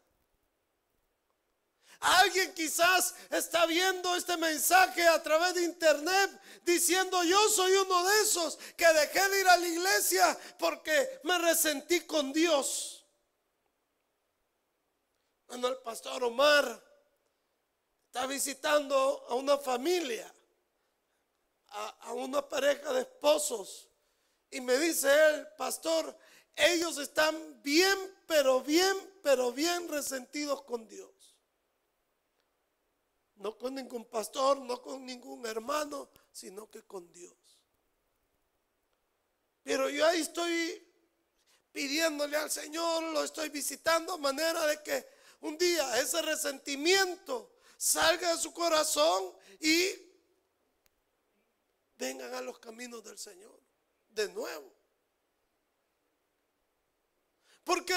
Alguien 1.99 2.53
quizás 2.53 3.13
está 3.29 3.65
viendo 3.65 4.15
este 4.15 4.37
mensaje 4.37 5.05
a 5.05 5.21
través 5.21 5.53
de 5.55 5.63
internet 5.63 6.31
diciendo 6.63 7.21
yo 7.23 7.49
soy 7.49 7.73
uno 7.73 8.07
de 8.07 8.21
esos 8.21 8.57
que 8.77 8.87
dejé 8.87 9.27
de 9.29 9.39
ir 9.41 9.47
a 9.49 9.57
la 9.57 9.67
iglesia 9.67 10.39
porque 10.57 11.19
me 11.23 11.37
resentí 11.39 12.01
con 12.01 12.31
Dios. 12.31 13.05
Cuando 15.45 15.67
el 15.67 15.77
pastor 15.77 16.23
Omar 16.23 16.89
está 18.05 18.25
visitando 18.27 19.25
a 19.27 19.33
una 19.33 19.57
familia, 19.57 20.33
a, 21.67 22.13
una 22.13 22.47
pareja 22.47 22.93
de 22.93 23.01
esposos, 23.01 23.89
y 24.51 24.61
me 24.61 24.77
dice 24.77 25.09
él, 25.29 25.47
pastor, 25.57 26.17
ellos 26.55 26.97
están 26.97 27.61
bien, 27.61 27.97
pero 28.25 28.61
bien, 28.61 28.95
pero 29.21 29.51
bien 29.51 29.87
resentidos 29.89 30.63
con 30.63 30.87
Dios. 30.87 31.18
No 33.39 33.57
con 33.57 33.75
ningún 33.75 34.05
pastor, 34.05 34.59
no 34.59 34.81
con 34.81 35.05
ningún 35.05 35.45
hermano, 35.45 36.09
sino 36.31 36.69
que 36.69 36.83
con 36.83 37.11
Dios. 37.13 37.37
Pero 39.63 39.89
yo 39.89 40.05
ahí 40.05 40.21
estoy 40.21 40.85
pidiéndole 41.71 42.35
al 42.35 42.51
Señor, 42.51 43.01
lo 43.03 43.23
estoy 43.23 43.47
visitando, 43.47 44.17
manera 44.17 44.65
de 44.65 44.83
que 44.83 45.07
un 45.39 45.57
día 45.57 45.99
ese 46.01 46.21
resentimiento 46.21 47.55
salga 47.77 48.35
de 48.35 48.41
su 48.41 48.53
corazón 48.53 49.33
y 49.61 49.89
vengan 51.95 52.33
a 52.33 52.41
los 52.41 52.59
caminos 52.59 53.05
del 53.05 53.17
Señor 53.17 53.57
de 54.09 54.27
nuevo. 54.33 54.75
Porque 57.63 57.95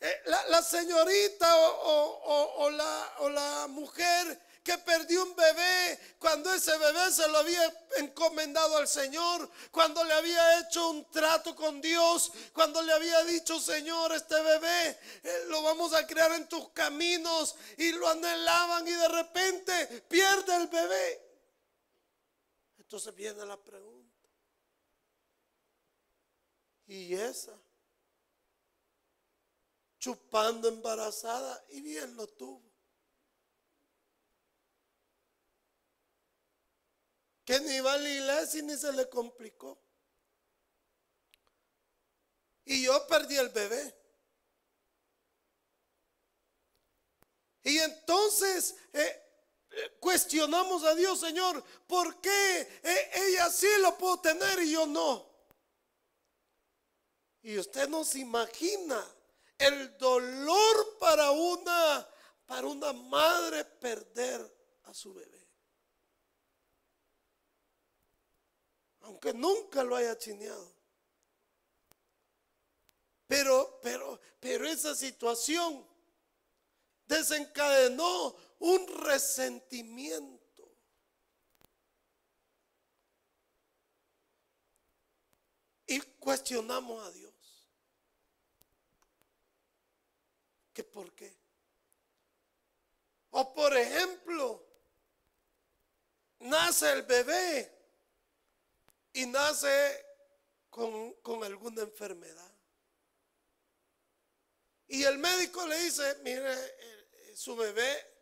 eh, 0.00 0.22
la, 0.26 0.62
señorita 0.62 1.54
o 1.58 2.70
la 3.30 3.66
mujer 3.68 4.53
que 4.64 4.78
perdió 4.78 5.22
un 5.22 5.36
bebé 5.36 6.16
cuando 6.18 6.52
ese 6.52 6.76
bebé 6.78 7.12
se 7.12 7.28
lo 7.28 7.36
había 7.36 7.86
encomendado 7.98 8.78
al 8.78 8.88
Señor, 8.88 9.50
cuando 9.70 10.02
le 10.02 10.14
había 10.14 10.60
hecho 10.60 10.88
un 10.88 11.10
trato 11.10 11.54
con 11.54 11.82
Dios, 11.82 12.32
cuando 12.54 12.80
le 12.80 12.94
había 12.94 13.22
dicho, 13.24 13.60
Señor, 13.60 14.12
este 14.12 14.40
bebé 14.40 14.98
eh, 15.22 15.44
lo 15.48 15.62
vamos 15.62 15.92
a 15.92 16.06
crear 16.06 16.32
en 16.32 16.48
tus 16.48 16.70
caminos 16.70 17.54
y 17.76 17.92
lo 17.92 18.08
anhelaban 18.08 18.88
y 18.88 18.92
de 18.92 19.08
repente 19.08 19.86
pierde 20.08 20.56
el 20.56 20.68
bebé. 20.68 21.20
Entonces 22.78 23.14
viene 23.14 23.44
la 23.44 23.62
pregunta. 23.62 24.28
Y 26.86 27.14
esa, 27.14 27.52
chupando 29.98 30.68
embarazada 30.68 31.62
y 31.68 31.82
bien 31.82 32.16
lo 32.16 32.26
tuvo. 32.28 32.63
Que 37.44 37.60
ni 37.60 37.80
va 37.80 37.94
a 37.94 37.98
la 37.98 38.08
iglesia 38.08 38.62
ni 38.62 38.76
se 38.76 38.92
le 38.92 39.08
complicó. 39.08 39.78
Y 42.64 42.82
yo 42.84 43.06
perdí 43.06 43.36
el 43.36 43.50
bebé. 43.50 43.94
Y 47.62 47.78
entonces 47.78 48.76
eh, 48.92 49.22
eh, 49.70 49.96
cuestionamos 50.00 50.84
a 50.84 50.94
Dios, 50.94 51.20
Señor, 51.20 51.62
¿por 51.86 52.20
qué 52.20 52.80
eh, 52.82 53.10
ella 53.14 53.50
sí 53.50 53.68
lo 53.80 53.96
pudo 53.96 54.20
tener 54.20 54.60
y 54.60 54.72
yo 54.72 54.86
no? 54.86 55.34
Y 57.42 57.58
usted 57.58 57.88
no 57.88 58.04
se 58.04 58.20
imagina 58.20 59.02
el 59.58 59.96
dolor 59.98 60.98
para 60.98 61.30
una 61.30 62.08
para 62.46 62.66
una 62.66 62.92
madre 62.92 63.64
perder 63.64 64.40
a 64.84 64.94
su 64.94 65.14
bebé. 65.14 65.33
Aunque 69.04 69.32
nunca 69.32 69.84
lo 69.84 69.96
haya 69.96 70.16
chineado. 70.16 70.72
Pero, 73.26 73.80
pero, 73.82 74.20
pero 74.40 74.66
esa 74.66 74.94
situación 74.94 75.86
desencadenó 77.06 78.36
un 78.58 78.86
resentimiento. 79.04 80.42
Y 85.86 86.00
cuestionamos 86.00 87.06
a 87.06 87.10
Dios. 87.12 87.32
¿Que 90.72 90.82
por 90.82 91.12
qué? 91.14 91.36
O 93.30 93.52
por 93.52 93.76
ejemplo, 93.76 94.64
nace 96.40 96.92
el 96.92 97.02
bebé 97.02 97.73
y 99.14 99.26
nace 99.26 100.06
con, 100.68 101.44
alguna 101.44 101.82
enfermedad. 101.82 102.52
Y 104.88 105.04
el 105.04 105.18
médico 105.18 105.66
le 105.66 105.78
dice, 105.78 106.18
mire, 106.22 106.52
eh, 106.52 107.32
su 107.36 107.56
bebé, 107.56 108.12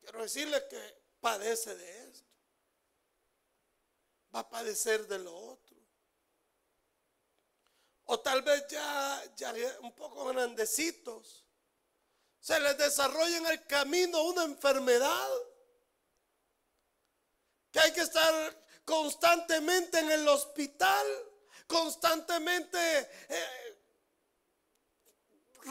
quiero 0.00 0.22
decirle 0.22 0.66
que 0.68 1.02
padece 1.20 1.74
de 1.76 2.10
esto. 2.10 2.28
Va 4.34 4.40
a 4.40 4.50
padecer 4.50 5.06
de 5.06 5.20
lo 5.20 5.34
otro. 5.34 5.76
O 8.06 8.20
tal 8.20 8.42
vez 8.42 8.66
ya, 8.68 9.22
ya 9.36 9.54
un 9.80 9.94
poco 9.94 10.26
grandecitos. 10.26 11.44
Se 12.40 12.58
les 12.58 12.76
desarrolla 12.76 13.38
en 13.38 13.46
el 13.46 13.66
camino 13.66 14.22
una 14.24 14.42
enfermedad. 14.42 15.30
Que 17.70 17.78
hay 17.78 17.92
que 17.92 18.00
estar 18.00 18.63
constantemente 18.84 19.98
en 19.98 20.10
el 20.10 20.28
hospital, 20.28 21.06
constantemente 21.66 22.78
eh, 23.28 23.78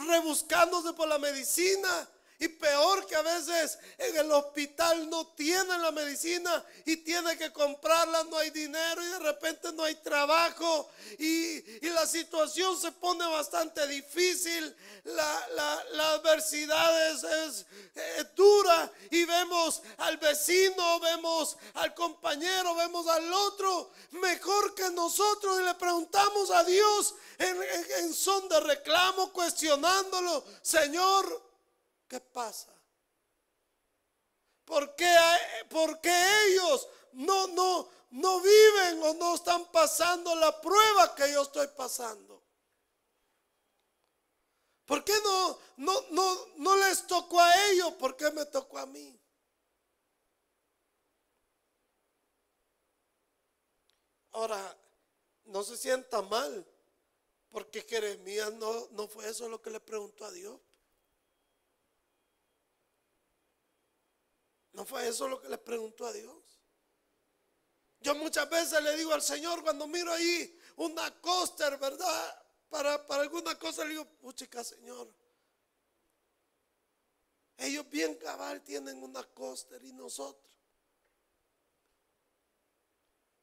rebuscándose 0.08 0.92
por 0.92 1.08
la 1.08 1.18
medicina, 1.18 2.08
y 2.38 2.48
peor 2.48 3.06
que 3.06 3.14
a 3.14 3.22
veces 3.22 3.78
en 3.96 4.16
el 4.16 4.32
hospital 4.32 5.08
no 5.08 5.28
tienen 5.28 5.80
la 5.80 5.92
medicina 5.92 6.64
y 6.84 6.96
tiene 6.98 7.36
que 7.38 7.52
comprarla, 7.52 8.24
no 8.24 8.38
hay 8.38 8.50
dinero 8.50 9.02
y 9.02 9.08
de 9.08 9.18
repente 9.20 9.72
no 9.72 9.84
hay 9.84 9.94
trabajo. 9.96 10.90
Y, 11.18 11.62
la 11.94 12.06
situación 12.08 12.76
se 12.76 12.90
pone 12.90 13.24
bastante 13.24 13.86
difícil, 13.86 14.74
la, 15.04 16.14
adversidad 16.14 17.12
es, 17.12 17.64
dura 18.34 18.90
y 19.12 19.24
vemos 19.24 19.80
al 19.98 20.16
vecino, 20.16 20.98
vemos 20.98 21.56
al 21.74 21.94
compañero, 21.94 22.74
vemos 22.74 23.06
al 23.06 23.32
otro 23.32 23.92
mejor 24.10 24.74
que 24.74 24.90
nosotros 24.90 25.60
y 25.60 25.64
le 25.64 25.74
preguntamos 25.74 26.50
a 26.50 26.64
Dios 26.64 27.14
en, 27.38 27.62
en 28.00 28.12
son 28.12 28.48
de 28.48 28.58
reclamo, 28.58 29.32
cuestionándolo, 29.32 30.44
Señor, 30.62 31.53
¿Qué 32.08 32.20
pasa? 32.20 32.74
¿Por 34.64 34.94
qué, 34.96 35.06
ellos 36.48 36.88
no, 37.12 37.46
no, 37.48 37.88
no 38.10 38.40
viven 38.40 39.02
o 39.02 39.14
no 39.14 39.34
están 39.34 39.70
pasando 39.70 40.34
la 40.36 40.60
prueba 40.60 41.14
que 41.14 41.32
yo 41.32 41.42
estoy 41.42 41.68
pasando? 41.68 42.42
¿Por 44.86 45.04
qué 45.04 45.14
no, 45.22 45.58
no, 45.76 45.92
no, 46.10 46.46
no 46.56 46.76
les 46.76 47.06
tocó 47.06 47.40
a 47.40 47.70
ellos? 47.70 47.92
¿Por 47.94 48.16
qué 48.16 48.30
me 48.30 48.44
tocó 48.46 48.78
a 48.78 48.86
mí? 48.86 49.18
Ahora, 54.32 54.76
no 55.44 55.62
se 55.62 55.76
sienta 55.76 56.20
mal, 56.22 56.66
porque 57.50 57.82
Jeremías 57.82 58.52
no, 58.54 58.88
no 58.90 59.06
fue 59.06 59.28
eso 59.28 59.48
lo 59.48 59.62
que 59.62 59.70
le 59.70 59.80
preguntó 59.80 60.24
a 60.24 60.32
Dios. 60.32 60.60
¿No 64.74 64.84
fue 64.84 65.08
eso 65.08 65.28
lo 65.28 65.40
que 65.40 65.48
le 65.48 65.58
preguntó 65.58 66.06
a 66.06 66.12
Dios? 66.12 66.36
Yo 68.00 68.14
muchas 68.16 68.48
veces 68.50 68.82
le 68.82 68.96
digo 68.96 69.14
al 69.14 69.22
Señor 69.22 69.62
cuando 69.62 69.86
miro 69.86 70.12
ahí 70.12 70.60
una 70.76 71.10
coaster, 71.20 71.78
¿verdad? 71.78 72.44
Para, 72.68 73.06
para 73.06 73.22
alguna 73.22 73.58
cosa 73.58 73.84
le 73.84 73.90
digo, 73.90 74.04
puchica 74.04 74.62
Señor. 74.62 75.08
Ellos 77.56 77.88
bien 77.88 78.16
cabal 78.16 78.62
tienen 78.62 79.02
una 79.02 79.22
coaster 79.22 79.82
y 79.84 79.92
nosotros. 79.92 80.52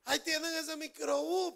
Ahí 0.04 0.20
tienen 0.20 0.54
ese 0.56 0.76
microbús 0.76 1.56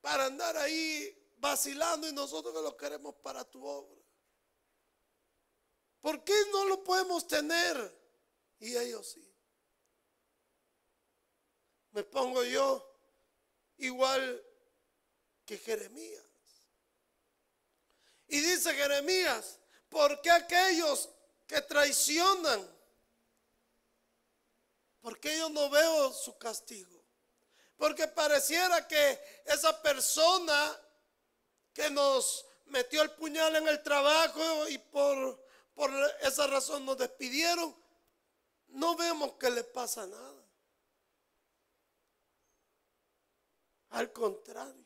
para 0.00 0.26
andar 0.26 0.56
ahí 0.56 1.34
vacilando 1.38 2.08
y 2.08 2.12
nosotros 2.12 2.54
que 2.54 2.62
lo 2.62 2.76
queremos 2.76 3.16
para 3.16 3.42
tu 3.44 3.66
obra. 3.66 4.00
¿Por 6.00 6.22
qué 6.22 6.34
no 6.52 6.66
lo 6.66 6.84
podemos 6.84 7.26
tener? 7.26 7.95
Y 8.66 8.76
ellos 8.76 9.06
sí. 9.06 9.24
Me 11.92 12.02
pongo 12.02 12.42
yo 12.42 12.84
igual 13.76 14.44
que 15.44 15.56
Jeremías. 15.56 16.24
Y 18.26 18.40
dice 18.40 18.74
Jeremías, 18.74 19.60
¿por 19.88 20.20
qué 20.20 20.32
aquellos 20.32 21.08
que 21.46 21.60
traicionan? 21.62 22.68
Porque 25.00 25.38
yo 25.38 25.48
no 25.48 25.70
veo 25.70 26.12
su 26.12 26.36
castigo. 26.36 27.00
Porque 27.76 28.08
pareciera 28.08 28.88
que 28.88 29.44
esa 29.44 29.80
persona 29.80 30.76
que 31.72 31.88
nos 31.88 32.44
metió 32.64 33.02
el 33.02 33.12
puñal 33.12 33.54
en 33.54 33.68
el 33.68 33.80
trabajo 33.84 34.66
y 34.68 34.78
por, 34.78 35.40
por 35.72 35.92
esa 36.22 36.48
razón 36.48 36.84
nos 36.84 36.98
despidieron, 36.98 37.85
no 38.76 38.94
vemos 38.94 39.32
que 39.34 39.50
le 39.50 39.64
pasa 39.64 40.06
nada. 40.06 40.44
Al 43.90 44.12
contrario. 44.12 44.84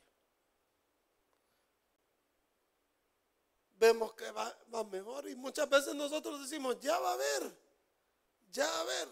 Vemos 3.73 4.13
que 4.15 4.31
va, 4.31 4.57
mejor 4.91 5.29
y 5.29 5.35
muchas 5.35 5.69
veces 5.69 5.95
nosotros 5.95 6.41
decimos, 6.41 6.79
ya 6.81 6.99
va 6.99 7.15
a 7.15 7.17
ver, 7.17 7.59
ya 8.51 8.67
va 8.67 8.81
a 8.81 8.85
ver. 8.85 9.09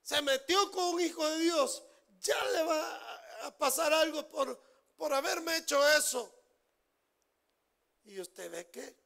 Se 0.00 0.22
metió 0.22 0.70
con 0.70 0.94
un 0.94 1.00
hijo 1.00 1.26
de 1.28 1.40
Dios, 1.40 1.82
ya 2.20 2.42
le 2.52 2.62
va 2.62 3.46
a 3.46 3.58
pasar 3.58 3.92
algo 3.92 4.26
por, 4.28 4.58
por 4.96 5.12
haberme 5.12 5.56
hecho 5.58 5.86
eso. 5.88 6.32
Y 8.04 8.20
usted 8.20 8.50
ve 8.50 8.70
que 8.70 8.96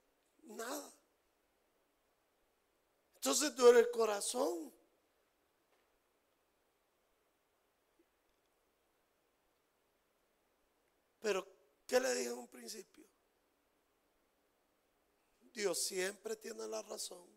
nada. 0.42 0.92
Entonces 3.14 3.56
duele 3.56 3.80
el 3.80 3.90
corazón. 3.90 4.77
Pero, 11.28 11.46
¿qué 11.86 12.00
le 12.00 12.14
dije 12.14 12.30
en 12.30 12.38
un 12.38 12.48
principio? 12.48 13.04
Dios 15.52 15.78
siempre 15.78 16.36
tiene 16.36 16.66
la 16.66 16.80
razón. 16.80 17.28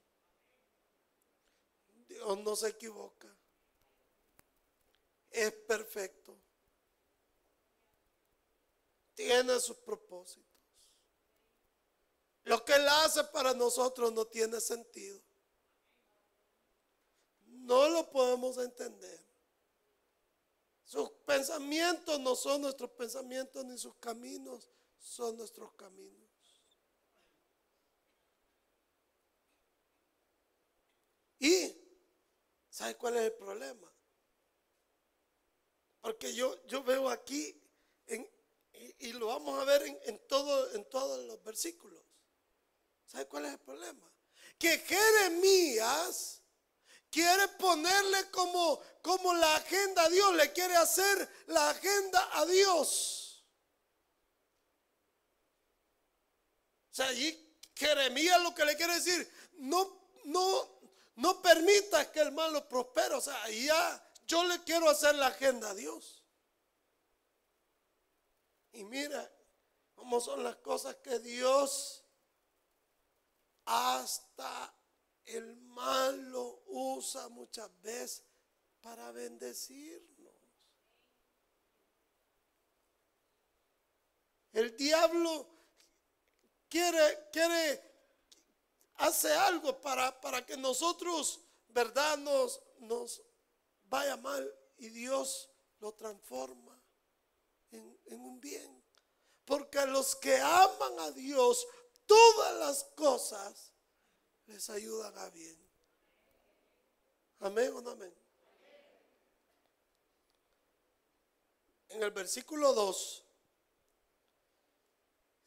Dios 2.08 2.40
no 2.40 2.56
se 2.56 2.70
equivoca. 2.70 3.28
Es 5.30 5.52
perfecto. 5.52 6.38
Tiene 9.14 9.60
sus 9.60 9.76
propósitos. 9.76 10.46
Lo 12.46 12.64
que 12.64 12.76
Él 12.76 12.88
hace 12.88 13.26
para 13.26 13.54
nosotros 13.54 14.14
no 14.14 14.26
tiene 14.26 14.62
sentido. 14.62 15.22
No 17.46 17.90
lo 17.90 18.10
podemos 18.10 18.58
entender. 18.58 19.31
Sus 20.92 21.10
pensamientos 21.26 22.20
no 22.20 22.36
son 22.36 22.64
nuestros 22.64 22.92
pensamientos, 22.92 23.64
ni 23.64 23.78
sus 23.78 23.96
caminos 23.96 24.70
son 25.00 25.38
nuestros 25.38 25.72
caminos. 25.76 26.30
Y, 31.40 31.74
¿sabe 32.70 32.98
cuál 32.98 33.16
es 33.16 33.22
el 33.22 33.32
problema? 33.32 33.90
Porque 36.02 36.34
yo, 36.34 36.62
yo 36.68 36.84
veo 36.84 37.10
aquí, 37.10 37.58
y, 39.00 39.14
lo 39.14 39.28
vamos 39.28 39.62
a 39.62 39.64
ver 39.64 39.84
en, 40.04 40.28
todo, 40.28 40.74
en 40.74 40.84
todos 40.90 41.24
los 41.24 41.42
versículos. 41.42 42.04
¿Sabe 43.06 43.28
cuál 43.28 43.46
es 43.46 43.54
el 43.54 43.60
problema? 43.60 44.12
Que 44.60 44.78
Jeremías 44.80 46.41
quiere 47.12 47.48
ponerle 47.50 48.32
como, 48.32 48.82
como 49.04 49.34
la 49.34 49.58
agenda 49.58 50.04
a 50.04 50.10
Dios, 50.10 50.34
le 50.36 50.52
quiere 50.54 50.76
hacer 50.76 51.30
la 51.48 51.70
agenda 51.70 52.30
a 52.40 52.46
Dios. 52.46 53.46
O 56.92 56.94
sea, 56.94 57.08
allí 57.08 57.58
Jeremías 57.76 58.42
lo 58.42 58.56
que 58.56 58.66
le 58.66 58.76
quiere 58.76 58.96
decir, 58.96 59.32
no, 59.54 60.08
no, 60.26 60.80
no 61.16 61.42
permitas 61.42 62.08
que 62.08 62.22
el 62.22 62.32
malo 62.32 62.68
prospere. 62.68 63.16
O 63.16 63.22
sea, 63.22 63.50
ya 63.50 64.12
yo 64.26 64.44
le 64.46 64.64
quiero 64.64 64.90
hacer 64.90 65.16
la 65.16 65.28
agenda 65.28 65.70
a 65.70 65.76
Dios. 65.76 66.24
Y 68.74 68.84
mira 68.84 69.30
cómo 69.96 70.22
son 70.22 70.44
las 70.44 70.56
cosas 70.58 70.96
que 70.98 71.20
Dios 71.20 72.04
hasta 73.66 74.74
el 75.26 75.56
mal 75.56 76.32
lo 76.32 76.64
usa 76.68 77.30
muchas 77.30 77.70
veces 77.82 78.24
para 78.82 79.12
bendecirnos. 79.12 80.12
El 84.54 84.76
diablo 84.76 85.48
quiere, 86.68 87.30
quiere, 87.32 87.82
hace 88.96 89.32
algo 89.32 89.80
para, 89.80 90.20
para 90.20 90.46
que 90.46 90.58
nosotros, 90.58 91.40
¿verdad? 91.70 92.18
Nos, 92.18 92.62
nos 92.80 93.22
vaya 93.84 94.18
mal 94.18 94.54
y 94.78 94.90
Dios 94.90 95.50
lo 95.80 95.94
transforma 95.94 96.78
en, 97.72 97.98
en 98.06 98.20
un 98.20 98.42
bien. 98.42 98.84
Porque 99.46 99.80
a 99.80 99.86
los 99.86 100.16
que 100.16 100.38
aman 100.38 101.00
a 101.00 101.12
Dios, 101.12 101.66
todas 102.06 102.56
las 102.58 102.84
cosas 102.96 103.71
les 104.52 104.70
ayudan 104.70 105.18
a 105.18 105.30
bien. 105.30 105.58
Amén 107.40 107.72
o 107.74 107.82
no 107.82 107.92
amén. 107.92 108.14
En 111.90 112.04
el 112.04 112.12
versículo 112.12 112.74
2 112.74 113.24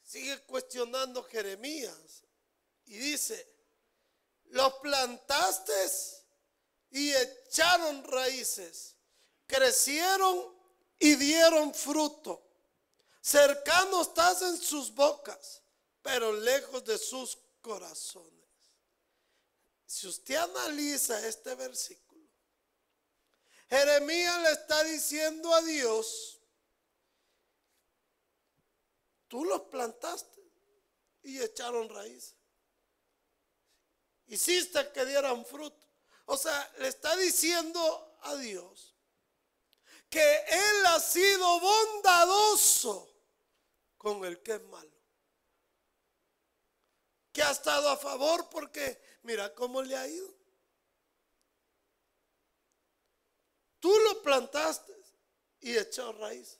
sigue 0.03 0.39
cuestionando 0.43 1.23
Jeremías 1.23 2.23
y 2.85 2.97
dice, 2.97 3.47
los 4.45 4.73
plantaste 4.75 5.73
y 6.91 7.11
echaron 7.11 8.03
raíces, 8.03 8.95
crecieron 9.47 10.55
y 10.99 11.15
dieron 11.15 11.73
fruto. 11.73 12.41
Cercanos 13.21 14.09
estás 14.09 14.43
en 14.43 14.57
sus 14.57 14.93
bocas, 14.93 15.63
pero 16.03 16.31
lejos 16.31 16.85
de 16.85 16.97
sus 16.97 17.37
corazones. 17.61 18.44
Si 19.85 20.07
usted 20.07 20.35
analiza 20.35 21.27
este 21.27 21.53
versículo, 21.55 22.05
Jeremías 23.69 24.41
le 24.41 24.51
está 24.51 24.83
diciendo 24.83 25.53
a 25.53 25.61
Dios, 25.61 26.39
tú 29.27 29.45
los 29.45 29.61
plantaste 29.63 30.41
y 31.23 31.41
echaron 31.41 31.89
raíz. 31.89 32.35
Hiciste 34.27 34.91
que 34.91 35.05
dieran 35.05 35.45
fruto. 35.45 35.85
O 36.25 36.37
sea, 36.37 36.73
le 36.79 36.87
está 36.87 37.15
diciendo 37.17 38.17
a 38.21 38.35
Dios 38.35 38.95
que 40.09 40.45
Él 40.47 40.85
ha 40.87 40.99
sido 40.99 41.59
bondadoso 41.59 43.11
con 43.97 44.25
el 44.25 44.41
que 44.41 44.53
es 44.55 44.63
malo 44.63 44.94
que 47.35 47.43
ha 47.43 47.51
estado 47.51 47.89
a 47.89 47.97
favor 47.97 48.47
porque 48.49 48.97
mira 49.23 49.53
cómo 49.53 49.81
le 49.81 49.97
ha 49.97 50.07
ido. 50.07 50.33
Tú 53.81 53.93
lo 54.05 54.21
plantaste 54.21 54.93
y 55.59 55.77
echó 55.77 56.13
raíz. 56.13 56.57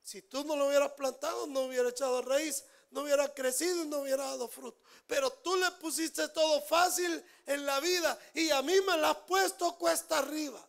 Si 0.00 0.22
tú 0.22 0.44
no 0.44 0.54
lo 0.54 0.68
hubieras 0.68 0.92
plantado, 0.92 1.48
no 1.48 1.62
hubiera 1.62 1.88
echado 1.88 2.22
raíz, 2.22 2.64
no 2.90 3.00
hubiera 3.00 3.34
crecido 3.34 3.82
y 3.82 3.88
no 3.88 3.98
hubiera 3.98 4.22
dado 4.24 4.46
fruto. 4.46 4.80
Pero 5.08 5.32
tú 5.32 5.56
le 5.56 5.68
pusiste 5.72 6.28
todo 6.28 6.62
fácil 6.62 7.20
en 7.44 7.66
la 7.66 7.80
vida 7.80 8.16
y 8.34 8.50
a 8.50 8.62
mí 8.62 8.80
me 8.82 8.96
la 8.98 9.10
has 9.10 9.18
puesto 9.26 9.76
cuesta 9.78 10.18
arriba. 10.18 10.64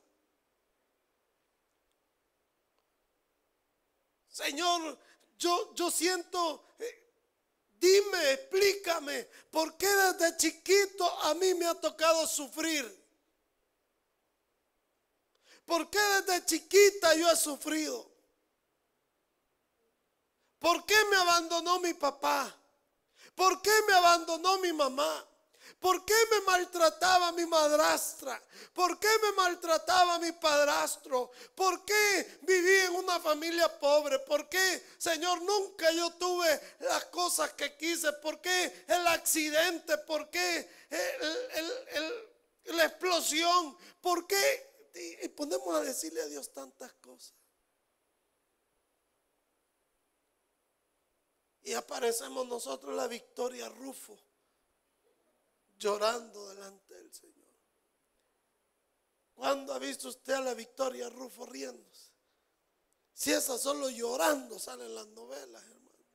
Señor, 4.28 4.98
yo, 5.38 5.76
yo 5.76 5.92
siento 5.92 6.66
eh, 6.80 7.03
Dime, 7.84 8.32
explícame, 8.32 9.28
¿por 9.52 9.76
qué 9.76 9.88
desde 9.88 10.38
chiquito 10.38 11.06
a 11.24 11.34
mí 11.34 11.54
me 11.54 11.66
ha 11.66 11.76
tocado 11.76 12.26
sufrir? 12.26 12.86
¿Por 15.66 15.90
qué 15.90 16.00
desde 16.00 16.46
chiquita 16.46 17.14
yo 17.16 17.30
he 17.30 17.36
sufrido? 17.36 18.10
¿Por 20.60 20.86
qué 20.86 20.96
me 21.12 21.18
abandonó 21.18 21.82
mi 21.82 21.94
papá? 21.94 22.56
¿Por 23.36 23.62
qué 23.62 23.74
me 23.86 23.94
abandonó 23.96 24.60
mi 24.60 24.72
mamá? 24.72 25.28
¿Por 25.80 26.06
qué 26.06 26.14
me 26.32 26.42
maltrataba 26.42 27.32
mi 27.34 27.46
madrastra? 27.46 28.42
¿Por 28.74 29.00
qué 29.00 29.10
me 29.22 29.32
maltrataba 29.34 30.20
mi 30.20 30.32
padrastro? 30.32 31.32
¿Por 31.54 31.84
qué 31.84 32.40
viví 32.42 32.76
en 32.86 32.96
una 32.96 33.20
familia 33.20 33.68
pobre? 33.80 34.20
¿Por 34.20 34.48
qué, 34.48 34.86
Señor, 34.98 35.42
nunca 35.42 35.92
yo 35.92 36.12
tuve 36.14 36.78
las 36.80 37.06
cosas 37.06 37.54
que 37.54 37.76
quise? 37.76 38.14
¿Por 38.14 38.40
qué 38.42 38.86
el 38.88 39.08
accidente? 39.08 39.98
¿Por 40.00 40.30
qué 40.30 40.70
la 42.66 42.86
explosión? 42.86 43.78
¿Por 44.02 44.26
qué? 44.26 44.90
Y 45.24 45.28
ponemos 45.30 45.76
a 45.76 45.82
decirle 45.82 46.22
a 46.22 46.28
Dios 46.28 46.54
tantas 46.54 46.94
cosas. 46.94 47.34
Y 51.64 51.74
aparecemos 51.74 52.48
nosotros 52.48 52.96
la 52.96 53.08
victoria 53.08 53.70
Rufo 53.70 54.18
llorando 55.84 56.48
delante 56.50 56.94
del 56.94 57.14
Señor. 57.14 57.34
¿Cuándo 59.34 59.74
ha 59.74 59.80
visto 59.80 60.08
usted 60.08 60.34
a 60.34 60.42
la 60.42 60.54
Victoria 60.54 61.10
Rufo 61.10 61.46
riéndose? 61.46 62.12
Si 63.14 63.32
esa 63.32 63.58
solo 63.58 63.90
llorando 63.90 64.58
salen 64.58 64.96
las 64.96 65.08
novelas, 65.08 65.62
hermano. 65.64 66.06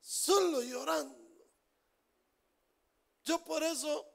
Solo 0.00 0.60
llorando. 0.62 1.18
Yo 3.24 3.44
por 3.44 3.62
eso, 3.62 4.06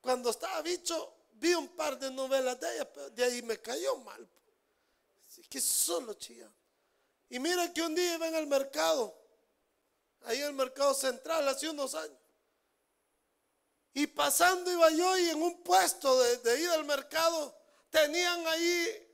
cuando 0.00 0.30
estaba 0.30 0.60
bicho, 0.60 1.14
vi 1.32 1.54
un 1.54 1.68
par 1.68 1.98
de 1.98 2.10
novelas 2.10 2.60
de 2.60 2.74
ella, 2.74 2.92
pero 2.92 3.08
de 3.10 3.24
ahí 3.24 3.42
me 3.42 3.58
cayó 3.60 3.96
mal. 3.96 4.28
Así 5.26 5.42
que 5.42 5.60
solo 5.60 6.12
chía. 6.14 6.52
Y 7.30 7.38
mira 7.38 7.72
que 7.72 7.80
un 7.80 7.94
día 7.94 8.14
iba 8.14 8.28
en 8.28 8.34
el 8.34 8.46
mercado, 8.46 9.16
ahí 10.22 10.38
en 10.38 10.48
el 10.48 10.52
mercado 10.52 10.92
central, 10.92 11.48
hace 11.48 11.68
unos 11.68 11.94
años. 11.94 12.27
Y 13.98 14.06
pasando 14.06 14.70
iba 14.70 14.88
yo 14.90 15.18
y 15.18 15.28
en 15.30 15.42
un 15.42 15.60
puesto 15.60 16.22
de, 16.22 16.36
de 16.36 16.60
ir 16.60 16.70
al 16.70 16.84
mercado 16.84 17.52
tenían 17.90 18.46
ahí 18.46 19.08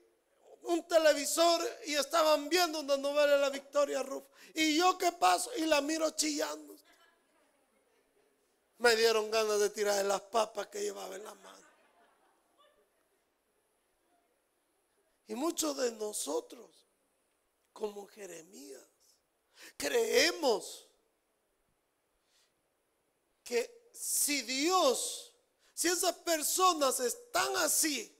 un 0.64 0.86
televisor 0.86 1.66
y 1.86 1.94
estaban 1.94 2.50
viendo 2.50 2.80
una 2.80 2.98
novela 2.98 3.32
de 3.32 3.38
la 3.38 3.48
Victoria 3.48 4.02
Rufo. 4.02 4.28
Y 4.52 4.76
yo 4.76 4.98
qué 4.98 5.10
paso 5.12 5.50
y 5.56 5.62
la 5.62 5.80
miro 5.80 6.10
chillando. 6.10 6.76
Me 8.76 8.94
dieron 8.94 9.30
ganas 9.30 9.58
de 9.58 9.70
tirar 9.70 10.04
las 10.04 10.20
papas 10.20 10.66
que 10.66 10.82
llevaba 10.82 11.16
en 11.16 11.24
la 11.24 11.32
mano. 11.32 11.66
Y 15.28 15.34
muchos 15.34 15.78
de 15.78 15.92
nosotros, 15.92 16.68
como 17.72 18.06
Jeremías, 18.06 18.84
creemos 19.78 20.86
que 23.42 23.73
si 23.94 24.42
Dios, 24.42 25.32
si 25.72 25.88
esas 25.88 26.14
personas 26.16 26.98
están 27.00 27.56
así, 27.56 28.10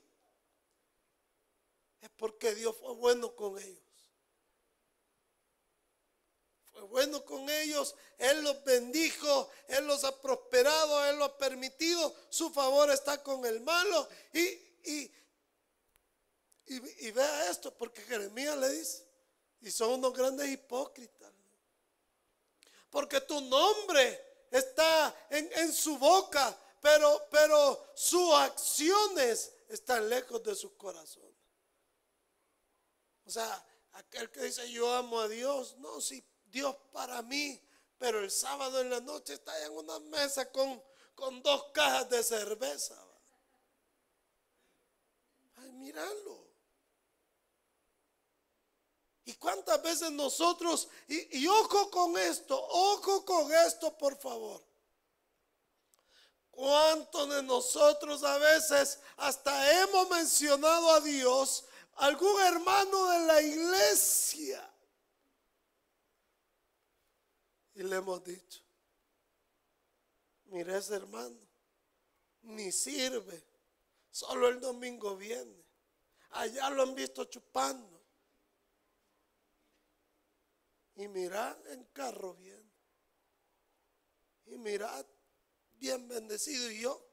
es 2.01 2.11
porque 2.17 2.55
Dios 2.55 2.77
fue 2.81 2.95
bueno 2.95 3.35
con 3.35 3.59
ellos. 3.59 3.83
Fue 6.73 6.83
bueno 6.83 7.25
con 7.25 7.49
ellos, 7.51 7.95
Él 8.19 8.43
los 8.43 8.63
bendijo, 8.65 9.51
Él 9.69 9.87
los 9.87 10.05
ha 10.05 10.21
prosperado, 10.21 11.05
Él 11.07 11.19
los 11.19 11.29
ha 11.29 11.39
permitido, 11.39 12.15
su 12.31 12.51
favor 12.51 12.91
está 12.91 13.23
con 13.23 13.45
el 13.45 13.61
malo. 13.61 14.09
Y, 14.33 14.41
y, 14.85 15.13
y, 16.67 17.11
vea 17.11 17.51
esto, 17.51 17.73
porque 17.75 18.03
Jeremías 18.03 18.57
le 18.57 18.71
dice, 18.71 19.07
y 19.61 19.71
son 19.71 19.91
unos 19.91 20.13
grandes 20.13 20.49
hipócritas, 20.49 21.33
porque 22.91 23.21
tu 23.21 23.41
nombre 23.41 24.34
está 24.59 25.27
en, 25.31 25.51
en 25.57 25.73
su 25.73 25.99
boca, 25.99 26.57
pero, 26.81 27.27
pero 27.29 27.91
sus 27.95 28.33
acciones 28.35 29.53
están 29.69 30.09
lejos 30.09 30.43
de 30.45 30.55
su 30.55 30.77
corazón. 30.77 31.35
O 33.25 33.31
sea, 33.31 33.67
aquel 33.93 34.31
que 34.31 34.43
dice 34.43 34.71
yo 34.71 34.95
amo 34.95 35.19
a 35.21 35.29
Dios, 35.29 35.77
no, 35.79 36.01
si 36.01 36.25
Dios 36.45 36.77
para 36.93 37.21
mí, 37.23 37.61
pero 37.99 38.21
el 38.21 38.31
sábado 38.31 38.81
en 38.81 38.91
la 38.91 39.01
noche 39.01 39.35
está 39.35 39.61
en 39.65 39.73
una 39.73 39.99
mesa 39.99 40.51
con, 40.53 40.81
con 41.17 41.43
dos 41.43 41.73
cajas 41.73 42.09
de 42.11 42.23
cerveza. 42.23 42.97
Ay, 45.57 45.73
míralo. 45.73 46.54
¿Y 49.25 49.35
cuántas 49.35 49.83
veces 49.83 50.11
nosotros, 50.11 50.89
y, 51.09 51.47
ojo 51.47 51.91
con 51.91 52.17
esto, 52.19 52.63
ojo 52.63 53.25
con 53.25 53.53
esto, 53.53 53.97
por 53.97 54.17
favor? 54.19 54.63
¿Cuántos 56.51 57.31
de 57.31 57.43
nosotros 57.43 58.23
a 58.23 58.39
veces 58.39 59.01
hasta 59.17 59.83
hemos 59.83 60.09
mencionado 60.11 60.91
a 60.91 61.01
Dios 61.01 61.65
algún 61.97 62.41
hermano 62.43 63.11
de 63.11 63.27
la 63.27 63.43
iglesia. 63.43 64.71
Y 67.75 67.83
le 67.83 67.97
hemos 67.97 68.23
dicho, 68.23 68.61
mire 70.47 70.79
ese 70.79 70.95
hermano, 70.95 71.37
ni 72.43 72.71
sirve, 72.71 73.43
solo 74.11 74.49
el 74.49 74.61
domingo 74.61 75.17
viene. 75.17 75.65
Allá 76.31 76.71
lo 76.71 76.83
han 76.83 76.95
visto 76.95 77.25
chupando. 77.25 77.94
Y 81.05 81.09
mirad 81.09 81.55
en 81.67 81.85
carro 81.93 82.33
bien. 82.33 82.73
Y 84.47 84.57
mirad 84.57 85.05
bien 85.75 86.09
bendecido. 86.09 86.71
Y 86.71 86.81
yo, 86.81 87.07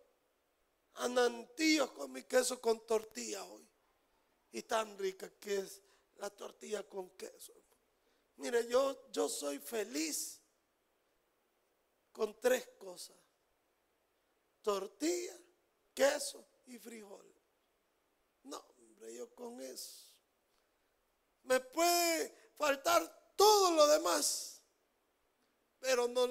anantillos 0.93 1.91
con 1.91 2.10
mi 2.10 2.23
queso 2.23 2.62
con 2.62 2.88
tortilla 2.88 3.43
hoy 3.43 3.67
y 4.54 4.62
tan 4.63 4.97
rica 4.97 5.30
que 5.38 5.58
es 5.58 5.82
la 6.15 6.30
tortilla 6.30 6.88
con 6.88 7.10
queso. 7.17 7.51
Mire, 8.38 8.65
yo, 8.69 9.12
yo 9.12 9.27
soy 9.27 9.60
feliz 9.60 10.39
con 12.13 12.39
tres 12.39 12.69
cosas. 12.77 13.17
Tortilla, 14.62 15.38
queso 15.93 16.47
y 16.67 16.77
frijol. 16.80 17.30
No, 18.43 18.58
hombre, 18.58 19.13
yo 19.15 19.36
con 19.36 19.60
eso. 19.60 20.13
Me 21.43 21.60
puede 21.60 22.54
faltar 22.56 23.20
todo 23.41 23.71
lo 23.71 23.88
demás, 23.88 24.62
pero 25.80 26.08
no 26.08 26.27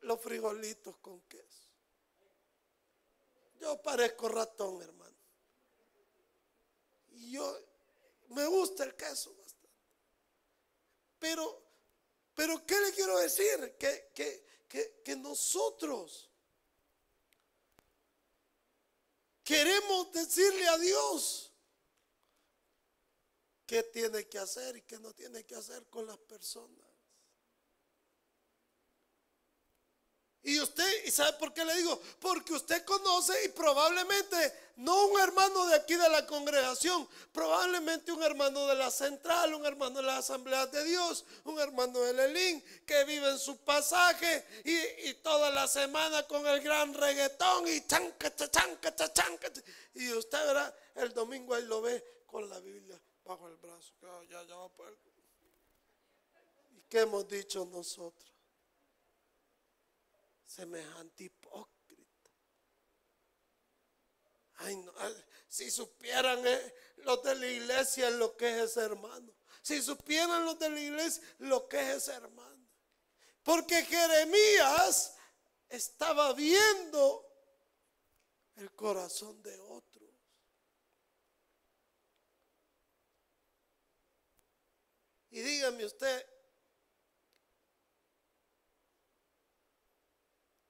los 0.00 0.20
frijolitos 0.20 0.96
con 0.96 1.20
queso. 1.22 1.68
Yo 3.60 3.80
parezco 3.80 4.28
ratón, 4.28 4.82
hermano 4.82 5.08
yo 7.30 7.56
me 8.28 8.46
gusta 8.46 8.84
el 8.84 8.94
queso 8.94 9.34
bastante. 9.34 9.68
Pero, 11.18 11.62
pero 12.34 12.64
¿qué 12.66 12.80
le 12.80 12.92
quiero 12.92 13.18
decir? 13.18 13.76
Que, 13.78 14.10
que, 14.68 15.02
que 15.04 15.16
nosotros 15.16 16.28
queremos 19.44 20.12
decirle 20.12 20.66
a 20.68 20.78
Dios 20.78 21.47
qué 23.68 23.82
tiene 23.82 24.26
que 24.26 24.38
hacer 24.38 24.78
y 24.78 24.82
qué 24.82 24.98
no 24.98 25.12
tiene 25.12 25.44
que 25.44 25.54
hacer 25.54 25.84
con 25.90 26.06
las 26.06 26.16
personas. 26.16 26.88
Y 30.42 30.58
usted, 30.58 31.04
¿y 31.04 31.10
sabe 31.10 31.34
por 31.34 31.52
qué 31.52 31.62
le 31.66 31.74
digo? 31.74 32.00
Porque 32.18 32.54
usted 32.54 32.82
conoce 32.86 33.34
y 33.44 33.48
probablemente, 33.50 34.72
no 34.76 35.08
un 35.08 35.20
hermano 35.20 35.66
de 35.66 35.74
aquí 35.74 35.96
de 35.96 36.08
la 36.08 36.24
congregación, 36.26 37.06
probablemente 37.30 38.10
un 38.10 38.22
hermano 38.22 38.66
de 38.66 38.74
la 38.74 38.90
central, 38.90 39.52
un 39.52 39.66
hermano 39.66 39.98
de 39.98 40.06
la 40.06 40.16
Asamblea 40.16 40.64
de 40.68 40.84
Dios, 40.84 41.26
un 41.44 41.60
hermano 41.60 42.00
de 42.00 42.14
Lelín, 42.14 42.64
que 42.86 43.04
vive 43.04 43.28
en 43.28 43.38
su 43.38 43.58
pasaje 43.58 44.46
y, 44.64 45.12
toda 45.14 45.50
la 45.50 45.68
semana 45.68 46.26
con 46.26 46.46
el 46.46 46.62
gran 46.62 46.94
reggaetón 46.94 47.68
y 47.68 47.86
chanca, 47.86 48.34
chanca, 48.34 48.94
chanca. 49.12 49.52
Y 49.92 50.10
usted 50.12 50.38
verá, 50.46 50.74
el 50.94 51.12
domingo 51.12 51.54
ahí 51.54 51.64
lo 51.64 51.82
ve 51.82 52.22
con 52.26 52.48
la 52.48 52.58
Biblia 52.60 52.98
bajo 53.28 53.46
el 53.46 53.56
brazo. 53.56 53.92
Ya, 54.28 54.42
ya 54.42 54.56
va 54.56 54.70
¿Y 56.70 56.80
qué 56.88 57.00
hemos 57.00 57.28
dicho 57.28 57.64
nosotros? 57.66 58.32
semejante 60.46 61.24
hipócrita. 61.24 62.30
Ay, 64.56 64.76
no, 64.76 64.92
si 65.46 65.70
supieran 65.70 66.44
eh, 66.44 66.74
los 66.96 67.22
de 67.22 67.34
la 67.34 67.46
iglesia 67.46 68.10
lo 68.10 68.34
que 68.34 68.48
es 68.48 68.70
ese 68.70 68.80
hermano. 68.80 69.30
Si 69.62 69.80
supieran 69.82 70.46
los 70.46 70.58
de 70.58 70.70
la 70.70 70.80
iglesia 70.80 71.22
lo 71.40 71.68
que 71.68 71.78
es 71.80 71.96
ese 71.98 72.14
hermano. 72.14 72.66
Porque 73.42 73.84
Jeremías 73.84 75.14
estaba 75.68 76.32
viendo 76.32 77.24
el 78.56 78.72
corazón 78.72 79.40
de 79.42 79.60
otros. 79.60 79.87
Y 85.38 85.40
dígame 85.40 85.84
usted, 85.84 86.26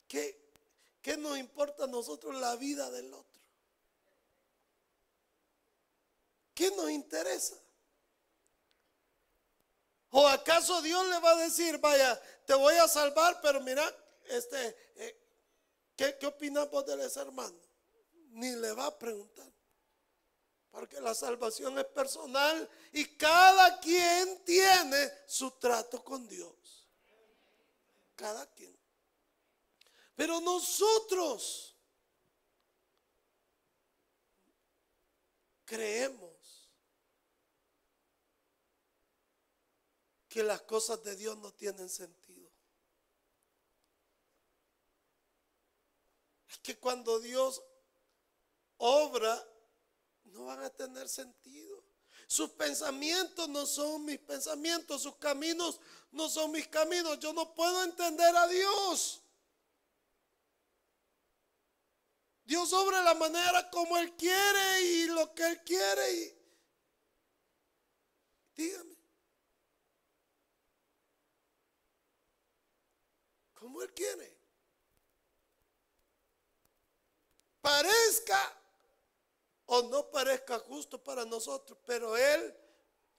¿Qué, 0.06 0.52
¿Qué 1.00 1.16
nos 1.16 1.38
importa 1.38 1.84
a 1.84 1.86
nosotros 1.86 2.34
la 2.34 2.54
vida 2.56 2.90
del 2.90 3.14
otro? 3.14 3.42
¿Qué 6.52 6.70
nos 6.72 6.90
interesa? 6.90 7.56
¿O 10.10 10.28
acaso 10.28 10.82
Dios 10.82 11.08
le 11.08 11.18
va 11.18 11.30
a 11.30 11.36
decir, 11.36 11.78
vaya, 11.78 12.20
te 12.44 12.52
voy 12.52 12.74
a 12.74 12.86
salvar, 12.88 13.40
pero 13.40 13.62
mira, 13.62 13.90
este, 14.26 14.76
eh, 14.96 15.18
¿qué, 15.96 16.18
¿qué 16.18 16.26
opinas 16.26 16.70
vos 16.70 16.84
de 16.84 17.06
ese 17.06 17.20
hermano? 17.20 17.58
Ni 18.32 18.54
le 18.54 18.72
va 18.72 18.84
a 18.84 18.98
preguntar. 18.98 19.50
Porque 20.70 21.00
la 21.00 21.14
salvación 21.14 21.78
es 21.78 21.86
personal 21.86 22.68
y 22.92 23.04
cada 23.16 23.80
quien 23.80 24.44
tiene 24.44 25.10
su 25.26 25.50
trato 25.52 26.04
con 26.04 26.28
Dios. 26.28 26.86
Cada 28.14 28.46
quien. 28.52 28.76
Pero 30.14 30.40
nosotros 30.40 31.76
creemos 35.64 36.68
que 40.28 40.42
las 40.42 40.62
cosas 40.62 41.02
de 41.02 41.16
Dios 41.16 41.36
no 41.38 41.52
tienen 41.52 41.88
sentido. 41.88 42.50
Es 46.48 46.58
que 46.58 46.78
cuando 46.78 47.20
Dios 47.20 47.62
obra, 48.78 49.46
no 50.32 50.46
van 50.46 50.62
a 50.62 50.70
tener 50.70 51.08
sentido. 51.08 51.82
Sus 52.26 52.50
pensamientos 52.50 53.48
no 53.48 53.64
son 53.64 54.04
mis 54.04 54.18
pensamientos, 54.18 55.02
sus 55.02 55.16
caminos 55.16 55.80
no 56.12 56.28
son 56.28 56.52
mis 56.52 56.68
caminos. 56.68 57.18
Yo 57.18 57.32
no 57.32 57.54
puedo 57.54 57.82
entender 57.84 58.36
a 58.36 58.46
Dios. 58.48 59.22
Dios 62.44 62.72
obra 62.72 63.02
la 63.02 63.14
manera 63.14 63.68
como 63.70 63.96
Él 63.98 64.14
quiere 64.16 64.82
y 64.82 65.06
lo 65.06 65.34
que 65.34 65.46
Él 65.46 65.62
quiere. 65.64 66.38
Dígame. 68.56 68.96
Como 73.54 73.82
Él 73.82 73.92
quiere. 73.92 74.38
Parezca 77.60 78.57
o 79.70 79.82
no 79.82 80.10
parezca 80.10 80.58
justo 80.60 81.02
para 81.02 81.24
nosotros, 81.24 81.78
pero 81.84 82.16
Él 82.16 82.56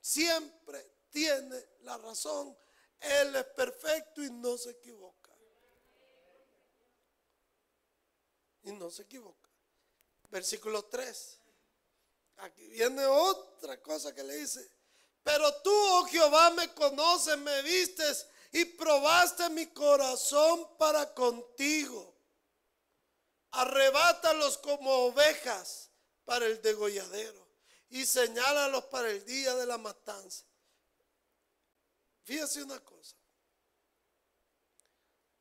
siempre 0.01 0.95
tiene 1.09 1.63
la 1.81 1.97
razón. 1.97 2.57
Él 2.99 3.35
es 3.35 3.45
perfecto 3.45 4.23
y 4.23 4.31
no 4.31 4.57
se 4.57 4.71
equivoca. 4.71 5.31
Y 8.63 8.71
no 8.71 8.89
se 8.89 9.03
equivoca. 9.03 9.47
Versículo 10.29 10.85
3. 10.85 11.39
Aquí 12.37 12.67
viene 12.67 13.05
otra 13.05 13.79
cosa 13.81 14.13
que 14.13 14.23
le 14.23 14.37
dice. 14.37 14.71
Pero 15.21 15.53
tú, 15.61 15.71
oh 15.71 16.05
Jehová, 16.05 16.49
me 16.51 16.73
conoces, 16.73 17.37
me 17.37 17.61
vistes 17.61 18.25
y 18.51 18.65
probaste 18.65 19.49
mi 19.51 19.67
corazón 19.67 20.67
para 20.79 21.13
contigo. 21.13 22.15
Arrebátalos 23.51 24.57
como 24.57 24.91
ovejas 24.91 25.88
para 26.29 26.45
el 26.45 26.61
degolladero 26.61 27.43
y 27.89 28.05
señálalos 28.05 28.85
para 28.85 29.09
el 29.09 29.25
día 29.25 29.55
de 29.55 29.65
la 29.65 29.79
matanza. 29.79 30.45
Fíjese 32.21 32.61
una 32.61 32.79
cosa. 32.85 33.15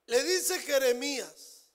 Le 0.07 0.25
dice 0.25 0.59
Jeremías, 0.61 1.69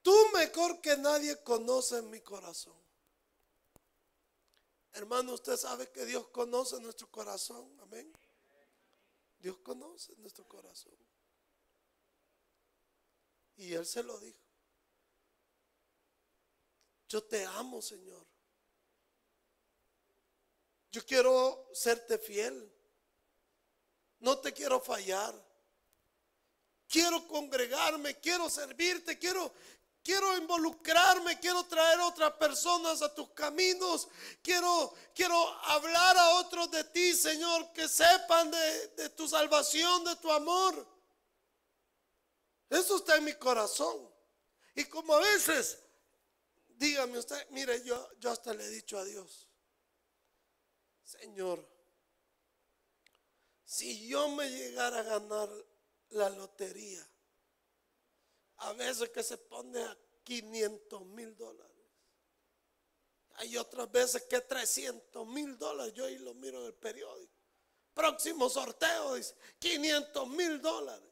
tú 0.00 0.16
mejor 0.32 0.80
que 0.80 0.96
nadie 0.96 1.36
conoces 1.42 2.02
mi 2.04 2.22
corazón. 2.22 2.80
Hermano, 4.94 5.34
usted 5.34 5.58
sabe 5.58 5.90
que 5.90 6.06
Dios 6.06 6.28
conoce 6.28 6.80
nuestro 6.80 7.10
corazón. 7.10 7.78
Amén. 7.82 8.10
Dios 9.38 9.58
conoce 9.58 10.16
nuestro 10.16 10.48
corazón. 10.48 10.96
Y 13.56 13.74
Él 13.74 13.84
se 13.84 14.02
lo 14.02 14.18
dijo. 14.18 14.41
Yo 17.12 17.22
te 17.22 17.44
amo, 17.44 17.82
Señor. 17.82 18.26
Yo 20.90 21.04
quiero 21.04 21.68
serte 21.74 22.16
fiel. 22.16 22.72
No 24.20 24.38
te 24.38 24.50
quiero 24.54 24.80
fallar. 24.80 25.34
Quiero 26.88 27.28
congregarme, 27.28 28.18
quiero 28.18 28.48
servirte, 28.48 29.18
quiero, 29.18 29.52
quiero 30.02 30.38
involucrarme, 30.38 31.38
quiero 31.38 31.64
traer 31.64 32.00
otras 32.00 32.32
personas 32.36 33.02
a 33.02 33.14
tus 33.14 33.28
caminos, 33.32 34.08
quiero, 34.42 34.94
quiero 35.14 35.36
hablar 35.64 36.16
a 36.16 36.36
otros 36.36 36.70
de 36.70 36.82
ti, 36.84 37.12
Señor, 37.12 37.74
que 37.74 37.88
sepan 37.88 38.50
de, 38.50 38.88
de 38.88 39.10
tu 39.10 39.28
salvación, 39.28 40.02
de 40.04 40.16
tu 40.16 40.32
amor. 40.32 40.86
Eso 42.70 42.96
está 42.96 43.16
en 43.16 43.24
mi 43.24 43.34
corazón. 43.34 44.10
Y 44.74 44.86
como 44.86 45.14
a 45.14 45.20
veces, 45.20 45.81
dígame 46.82 47.18
usted, 47.18 47.48
mire, 47.50 47.82
yo, 47.84 48.10
yo 48.18 48.30
hasta 48.30 48.52
le 48.52 48.64
he 48.64 48.68
dicho 48.68 48.98
a 48.98 49.04
Dios, 49.04 49.48
Señor, 51.04 51.64
si 53.64 54.08
yo 54.08 54.28
me 54.30 54.50
llegara 54.50 54.98
a 54.98 55.02
ganar 55.02 55.48
la 56.10 56.28
lotería, 56.30 57.06
a 58.56 58.72
veces 58.72 59.10
que 59.10 59.22
se 59.22 59.38
pone 59.38 59.80
a 59.82 59.96
500 60.24 61.06
mil 61.06 61.36
dólares. 61.36 61.70
Hay 63.36 63.56
otras 63.56 63.90
veces 63.90 64.22
que 64.24 64.40
300 64.40 65.26
mil 65.26 65.56
dólares. 65.58 65.94
Yo 65.94 66.04
ahí 66.04 66.18
lo 66.18 66.34
miro 66.34 66.60
en 66.60 66.66
el 66.66 66.74
periódico. 66.74 67.32
Próximo 67.94 68.48
sorteo 68.48 69.14
dice 69.14 69.34
500 69.58 70.28
mil 70.28 70.60
dólares. 70.60 71.08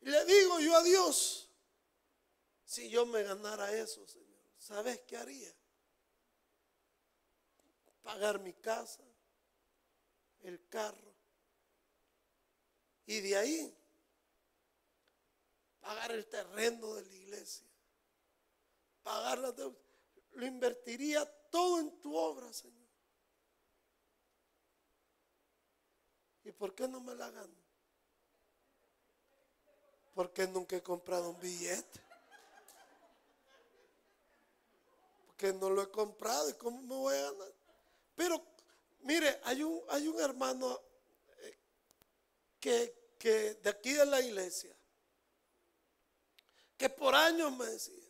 Y 0.00 0.10
le 0.10 0.24
digo 0.24 0.60
yo 0.60 0.76
a 0.76 0.82
Dios, 0.82 1.48
si 2.64 2.90
yo 2.90 3.06
me 3.06 3.22
ganara 3.22 3.72
eso, 3.72 4.06
Señor, 4.06 4.17
¿sabes 4.68 5.00
qué 5.06 5.16
haría? 5.16 5.50
Pagar 8.02 8.38
mi 8.40 8.52
casa, 8.52 9.02
el 10.40 10.68
carro. 10.68 11.14
Y 13.06 13.20
de 13.20 13.36
ahí, 13.36 13.78
pagar 15.80 16.12
el 16.12 16.26
terreno 16.26 16.94
de 16.94 17.04
la 17.06 17.14
iglesia. 17.14 17.66
Pagar 19.02 19.38
la 19.38 19.52
deuda. 19.52 19.78
Lo 20.32 20.46
invertiría 20.46 21.24
todo 21.50 21.80
en 21.80 22.00
tu 22.02 22.14
obra, 22.14 22.52
Señor. 22.52 22.88
¿Y 26.44 26.52
por 26.52 26.74
qué 26.74 26.86
no 26.86 27.00
me 27.00 27.14
la 27.14 27.30
gano? 27.30 27.56
Porque 30.14 30.46
nunca 30.46 30.76
he 30.76 30.82
comprado 30.82 31.30
un 31.30 31.40
billete. 31.40 32.07
Porque 35.38 35.52
no 35.52 35.70
lo 35.70 35.82
he 35.82 35.90
comprado 35.92 36.50
y 36.50 36.54
cómo 36.54 36.82
me 36.82 36.96
voy 36.96 37.14
a 37.14 37.30
ganar. 37.30 37.54
Pero 38.16 38.44
mire, 39.02 39.40
hay 39.44 39.62
un, 39.62 39.80
hay 39.88 40.08
un 40.08 40.18
hermano 40.20 40.82
eh, 41.28 41.58
que, 42.58 43.14
que 43.16 43.54
de 43.54 43.70
aquí 43.70 43.92
de 43.92 44.04
la 44.04 44.20
iglesia 44.20 44.76
que 46.76 46.88
por 46.88 47.14
años 47.14 47.52
me 47.56 47.66
decía, 47.66 48.04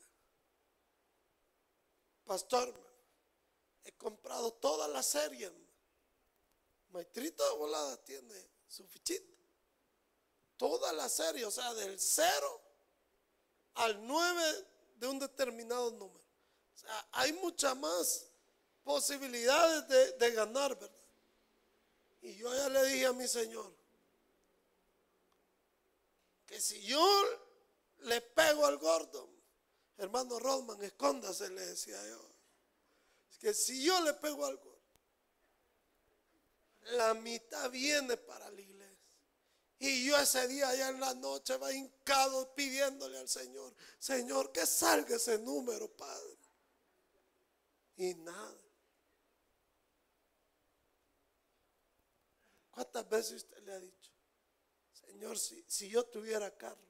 pastor, 2.24 2.74
he 3.84 3.92
comprado 3.92 4.54
toda 4.54 4.88
la 4.88 5.02
serie. 5.02 5.52
Maestrito 6.88 7.46
de 7.46 7.58
volada 7.58 8.02
tiene 8.04 8.48
su 8.66 8.86
fichita 8.86 9.34
toda 10.56 10.94
la 10.94 11.10
serie, 11.10 11.44
o 11.44 11.50
sea, 11.50 11.74
del 11.74 12.00
0 12.00 12.62
al 13.74 14.06
9 14.06 14.66
de 14.96 15.06
un 15.06 15.18
determinado 15.18 15.90
número. 15.90 16.27
O 16.78 16.80
sea, 16.80 17.08
hay 17.10 17.32
muchas 17.32 17.76
más 17.76 18.26
posibilidades 18.84 20.16
de, 20.16 20.30
ganar, 20.30 20.78
¿verdad? 20.78 20.96
Y 22.22 22.36
yo 22.36 22.54
ya 22.54 22.68
le 22.68 22.84
dije 22.84 23.06
a 23.06 23.12
mi 23.12 23.26
Señor 23.26 23.74
que 26.46 26.60
si 26.60 26.80
yo 26.82 27.04
le 28.02 28.20
pego 28.20 28.64
al 28.64 28.78
gordo, 28.78 29.28
hermano 29.96 30.38
Rodman, 30.38 30.80
escóndase, 30.84 31.50
le 31.50 31.66
decía 31.66 32.00
yo. 32.08 32.30
Que 33.40 33.52
si 33.52 33.82
yo 33.82 34.00
le 34.02 34.14
pego 34.14 34.46
al 34.46 34.56
gordo, 34.56 34.78
la 36.92 37.12
mitad 37.14 37.68
viene 37.70 38.16
para 38.16 38.48
la 38.50 38.60
iglesia. 38.60 39.18
Y 39.80 40.06
yo 40.06 40.16
ese 40.16 40.46
día 40.46 40.68
allá 40.68 40.90
en 40.90 41.00
la 41.00 41.12
noche 41.14 41.56
va 41.56 41.72
hincado 41.72 42.54
pidiéndole 42.54 43.18
al 43.18 43.28
Señor, 43.28 43.74
Señor, 43.98 44.52
que 44.52 44.64
salga 44.64 45.16
ese 45.16 45.38
número, 45.38 45.88
Padre. 45.88 46.37
Y 47.98 48.14
nada. 48.14 48.58
¿Cuántas 52.70 53.06
veces 53.08 53.32
usted 53.42 53.62
le 53.64 53.72
ha 53.72 53.80
dicho, 53.80 54.10
Señor, 54.92 55.38
si, 55.38 55.62
si 55.68 55.90
yo 55.90 56.04
tuviera 56.04 56.56
carro, 56.56 56.88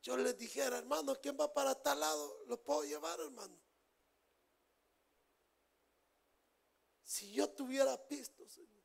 yo 0.00 0.16
le 0.16 0.32
dijera, 0.32 0.78
hermano, 0.78 1.20
¿quién 1.20 1.36
va 1.38 1.52
para 1.52 1.74
tal 1.74 2.00
lado? 2.00 2.44
¿Lo 2.46 2.62
puedo 2.62 2.84
llevar, 2.84 3.20
hermano? 3.20 3.58
Si 7.04 7.32
yo 7.32 7.50
tuviera 7.50 7.96
pisto, 8.06 8.48
Señor 8.48 8.78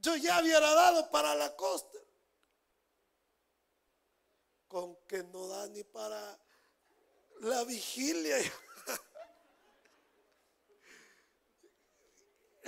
yo 0.00 0.16
ya 0.16 0.40
hubiera 0.40 0.74
dado 0.74 1.10
para 1.10 1.34
la 1.34 1.54
costa. 1.56 1.98
Con 4.66 4.96
que 5.06 5.22
no 5.24 5.48
da 5.48 5.66
ni 5.68 5.82
para 5.84 6.38
la 7.40 7.64
vigilia. 7.64 8.36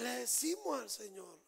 Le 0.00 0.10
decimos 0.20 0.80
al 0.80 0.90
Señor. 0.90 1.38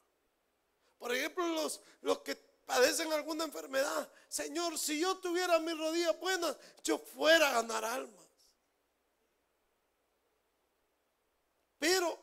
Por 0.99 1.15
ejemplo, 1.15 1.47
los, 1.49 1.81
los 2.03 2.19
que 2.21 2.37
padecen 2.67 3.12
alguna 3.12 3.45
enfermedad. 3.45 4.11
Señor, 4.29 4.79
si 4.79 5.01
yo 5.01 5.17
tuviera 5.19 5.59
mis 5.59 5.77
rodillas 5.77 6.19
buenas, 6.21 6.57
yo 6.85 6.99
fuera 6.99 7.49
a 7.49 7.62
ganar 7.62 7.85
almas. 7.85 8.25
Pero 11.79 12.19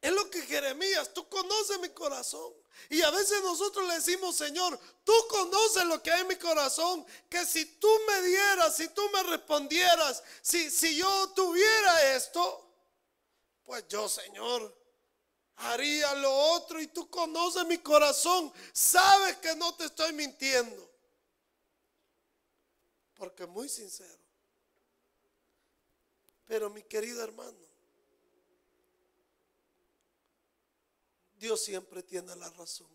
es 0.00 0.12
lo 0.12 0.28
que 0.28 0.42
Jeremías, 0.42 1.14
tú 1.14 1.28
conoces 1.28 1.78
mi 1.78 1.90
corazón. 1.90 2.52
Y 2.88 3.02
a 3.02 3.10
veces 3.10 3.40
nosotros 3.42 3.86
le 3.86 3.94
decimos, 3.94 4.36
Señor, 4.36 4.78
tú 5.04 5.12
conoces 5.28 5.84
lo 5.84 6.02
que 6.02 6.10
hay 6.10 6.22
en 6.22 6.26
mi 6.26 6.36
corazón, 6.36 7.06
que 7.28 7.46
si 7.46 7.64
tú 7.78 7.88
me 8.08 8.22
dieras, 8.22 8.74
si 8.74 8.88
tú 8.88 9.02
me 9.10 9.22
respondieras, 9.22 10.22
si, 10.40 10.70
si 10.70 10.96
yo 10.96 11.30
tuviera 11.30 12.16
esto, 12.16 12.71
pues 13.72 13.88
yo, 13.88 14.06
Señor, 14.06 14.76
haría 15.56 16.12
lo 16.16 16.30
otro 16.30 16.78
y 16.78 16.88
tú 16.88 17.08
conoces 17.08 17.64
mi 17.64 17.78
corazón, 17.78 18.52
sabes 18.70 19.38
que 19.38 19.54
no 19.54 19.74
te 19.74 19.86
estoy 19.86 20.12
mintiendo. 20.12 20.92
Porque 23.14 23.46
muy 23.46 23.70
sincero. 23.70 24.22
Pero 26.44 26.68
mi 26.68 26.82
querido 26.82 27.24
hermano, 27.24 27.56
Dios 31.36 31.64
siempre 31.64 32.02
tiene 32.02 32.36
la 32.36 32.50
razón. 32.50 32.90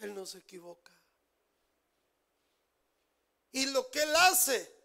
Él 0.00 0.12
no 0.16 0.26
se 0.26 0.38
equivoca. 0.38 0.92
Y 3.52 3.66
lo 3.66 3.88
que 3.88 4.02
Él 4.02 4.16
hace 4.16 4.80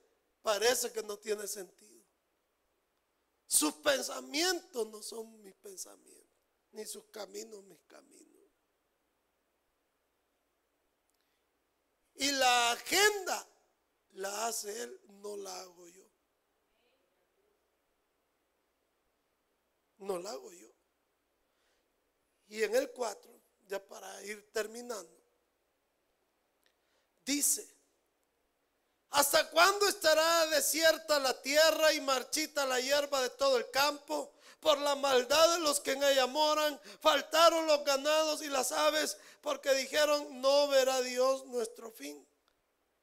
parece 0.46 0.92
que 0.92 1.02
no 1.02 1.18
tiene 1.18 1.48
sentido. 1.48 1.75
Sus 3.56 3.74
pensamientos 3.76 4.86
no 4.88 5.02
son 5.02 5.42
mis 5.42 5.56
pensamientos, 5.56 6.30
ni 6.74 6.86
sus 6.86 7.06
caminos 7.06 7.64
mis 7.64 7.80
caminos. 7.88 8.52
Y 12.16 12.32
la 12.34 12.72
agenda 12.74 13.48
la 14.12 14.48
hace 14.48 14.84
Él, 14.84 15.02
no 15.22 15.38
la 15.38 15.58
hago 15.62 15.88
yo. 15.88 16.06
No 20.00 20.20
la 20.20 20.32
hago 20.32 20.52
yo. 20.52 20.70
Y 22.50 22.62
en 22.62 22.76
el 22.76 22.92
4, 22.92 23.42
ya 23.68 23.88
para 23.88 24.22
ir 24.26 24.52
terminando, 24.52 25.18
dice, 27.24 27.75
¿hasta 29.16 29.50
cuándo 29.50 29.88
estará 29.88 30.48
desierta 30.48 31.20
la 31.20 31.42
tierra 31.42 31.94
y 31.94 32.02
marchita 32.02 32.66
la 32.66 32.82
hierba 32.82 33.22
de 33.22 33.30
todo 33.30 33.58
el 33.58 33.72
campo? 33.72 34.34
Por 34.60 34.78
la 34.80 34.96
maldad 34.96 35.54
de 35.54 35.60
los 35.60 35.80
que 35.80 35.94
en 35.94 36.04
ella 36.04 36.28
moran, 36.28 36.80
faltaron 37.00 37.66
los 37.66 37.86
ganados 37.86 38.42
y 38.42 38.50
las 38.50 38.74
aves, 38.74 39.18
porque 39.42 39.74
dijeron, 39.74 40.42
no 40.42 40.68
verá 40.68 41.00
Dios 41.02 41.46
nuestro 41.46 41.92
fin. 41.92 42.28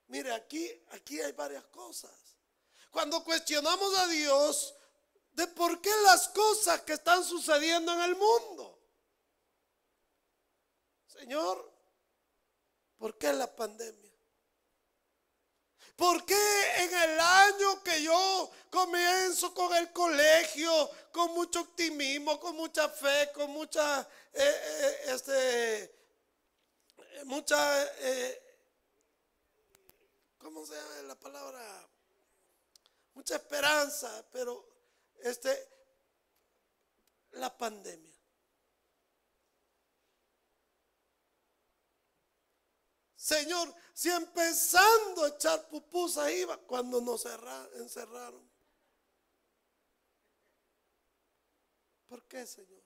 Mire, 0.09 0.33
aquí, 0.33 0.71
aquí 0.91 1.19
hay 1.21 1.33
varias 1.33 1.65
cosas. 1.69 2.11
Cuando 2.91 3.25
cuestionamos 3.25 3.97
a 3.99 4.07
Dios 4.09 4.75
de 5.33 5.47
por 5.47 5.81
qué 5.81 5.91
las 6.05 6.29
cosas 6.29 6.83
que 6.83 6.93
están 6.93 7.25
sucediendo 7.25 7.91
en 7.95 8.01
el 8.03 8.17
mundo. 8.17 8.79
Señor, 11.07 11.73
¿por 12.99 13.17
qué 13.17 13.33
la 13.33 13.47
pandemia? 13.55 14.02
¿Por 15.97 16.25
qué 16.25 16.85
en 16.85 16.95
el 16.95 17.21
año 17.21 17.83
que 17.83 18.03
yo 18.03 18.51
comienzo 18.71 19.53
con 19.53 19.75
el 19.75 19.93
colegio, 19.93 20.91
con 21.13 21.33
mucho 21.35 21.61
optimismo, 21.61 22.41
con 22.41 22.57
mucha 22.57 22.89
fe, 22.89 23.31
con 23.35 23.51
mucha, 23.51 24.01
eh, 24.33 24.39
eh, 24.43 25.01
este, 25.09 25.95
mucha, 27.25 27.85
eh, 27.99 28.43
¿cómo 30.39 30.65
se 30.65 30.75
llama 30.75 31.03
la 31.03 31.15
palabra? 31.15 31.89
Mucha 33.15 33.37
esperanza, 33.37 34.25
pero 34.33 34.67
este, 35.21 35.69
la 37.33 37.57
pandemia. 37.57 38.13
Señor, 43.15 43.73
si 43.93 44.11
empezando 44.11 45.25
a 45.25 45.29
echar 45.29 45.69
pupusa 45.69 46.31
iba 46.33 46.57
cuando 46.57 47.01
nos 47.01 47.27
encerraron. 47.75 48.51
¿Por 52.09 52.25
qué, 52.25 52.47
Señor? 52.47 52.83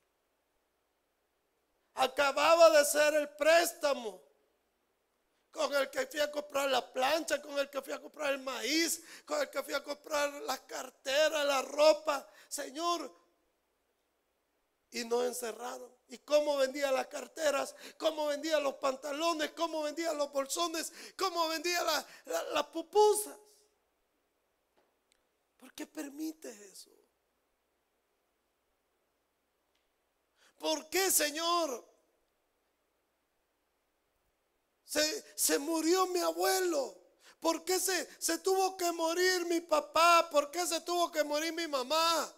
Acababa 1.95 2.71
de 2.71 2.85
ser 2.85 3.15
el 3.15 3.29
préstamo 3.31 4.23
con 5.51 5.75
el 5.75 5.89
que 5.89 6.07
fui 6.07 6.21
a 6.21 6.31
comprar 6.31 6.71
la 6.71 6.93
plancha, 6.93 7.41
con 7.41 7.59
el 7.59 7.71
que 7.71 7.81
fui 7.81 7.95
a 7.95 8.01
comprar 8.01 8.33
el 8.33 8.41
maíz, 8.41 9.03
con 9.25 9.41
el 9.41 9.49
que 9.49 9.63
fui 9.63 9.73
a 9.73 9.83
comprar 9.83 10.31
las 10.43 10.61
carteras, 10.61 11.47
la 11.47 11.63
ropa. 11.63 12.29
Señor, 12.49 13.11
y 14.91 15.05
no 15.07 15.25
encerraron. 15.25 15.96
¿Y 16.09 16.19
cómo 16.19 16.57
vendía 16.57 16.93
las 16.93 17.09
carteras? 17.09 17.75
¿Cómo 17.99 18.27
vendía 18.27 18.61
los 18.61 18.75
pantalones? 18.75 19.51
¿Cómo 19.53 19.83
vendía 19.83 20.13
los 20.13 20.33
bolsones? 20.33 20.93
¿Cómo 21.17 21.49
vendía 21.49 21.83
las 22.53 22.67
pupusas? 22.67 23.37
¿Por 25.57 25.73
qué 25.75 25.87
permite 25.87 26.49
eso? 26.71 26.91
¿Por 30.59 30.89
qué, 30.89 31.11
Señor? 31.11 31.85
Se, 34.85 35.25
se 35.37 35.59
murió 35.59 36.07
mi 36.07 36.21
abuelo. 36.21 36.97
¿Por 37.41 37.65
qué 37.65 37.79
se, 37.81 38.09
se 38.19 38.39
tuvo 38.39 38.77
que 38.77 38.91
morir 38.93 39.45
mi 39.47 39.61
papá? 39.61 40.29
¿Por 40.31 40.51
qué 40.51 40.67
se 40.67 40.81
tuvo 40.83 41.11
que 41.11 41.25
morir 41.25 41.53
mi 41.53 41.67
mamá? 41.67 42.36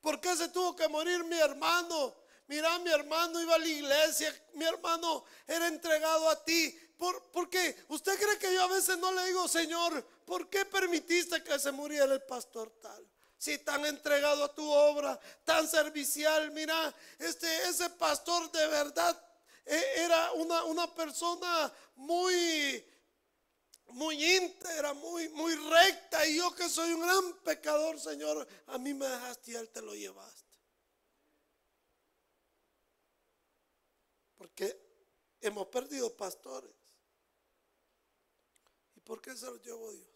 ¿Por 0.00 0.20
qué 0.20 0.36
se 0.36 0.48
tuvo 0.48 0.74
que 0.74 0.88
morir 0.88 1.24
mi 1.24 1.38
hermano? 1.38 2.14
Mira, 2.46 2.78
mi 2.80 2.90
hermano 2.90 3.40
iba 3.40 3.54
a 3.54 3.58
la 3.58 3.66
iglesia, 3.66 4.34
mi 4.54 4.64
hermano 4.64 5.24
era 5.46 5.68
entregado 5.68 6.28
a 6.28 6.44
ti. 6.44 6.76
¿Por, 6.96 7.48
qué? 7.48 7.84
¿Usted 7.88 8.18
cree 8.18 8.38
que 8.38 8.52
yo 8.52 8.62
a 8.62 8.66
veces 8.66 8.98
no 8.98 9.10
le 9.12 9.26
digo, 9.26 9.48
Señor, 9.48 10.04
¿por 10.26 10.50
qué 10.50 10.66
permitiste 10.66 11.42
que 11.42 11.58
se 11.58 11.72
muriera 11.72 12.12
el 12.12 12.22
pastor 12.22 12.70
tal? 12.82 13.06
Si 13.38 13.56
tan 13.58 13.86
entregado 13.86 14.44
a 14.44 14.54
tu 14.54 14.68
obra, 14.68 15.18
tan 15.44 15.66
servicial, 15.66 16.50
mira, 16.50 16.94
este, 17.18 17.68
ese 17.68 17.88
pastor 17.90 18.50
de 18.52 18.66
verdad 18.66 19.18
eh, 19.64 19.92
era 19.96 20.32
una, 20.32 20.64
una 20.64 20.94
persona 20.94 21.72
muy, 21.96 22.84
muy 23.92 24.36
íntegra, 24.36 24.94
muy, 24.94 25.28
muy 25.30 25.54
recta. 25.54 26.26
Y 26.26 26.36
yo 26.36 26.54
que 26.54 26.68
soy 26.68 26.92
un 26.92 27.02
gran 27.02 27.32
pecador, 27.42 27.98
Señor, 27.98 28.46
a 28.66 28.78
mí 28.78 28.94
me 28.94 29.06
dejaste 29.06 29.52
y 29.52 29.54
Él 29.56 29.68
te 29.70 29.82
lo 29.82 29.94
llevaste. 29.94 30.58
Porque 34.36 34.78
hemos 35.40 35.66
perdido 35.68 36.16
pastores. 36.16 36.74
¿Y 38.94 39.00
por 39.00 39.20
qué 39.20 39.36
se 39.36 39.46
los 39.46 39.60
llevó 39.62 39.92
Dios? 39.92 40.08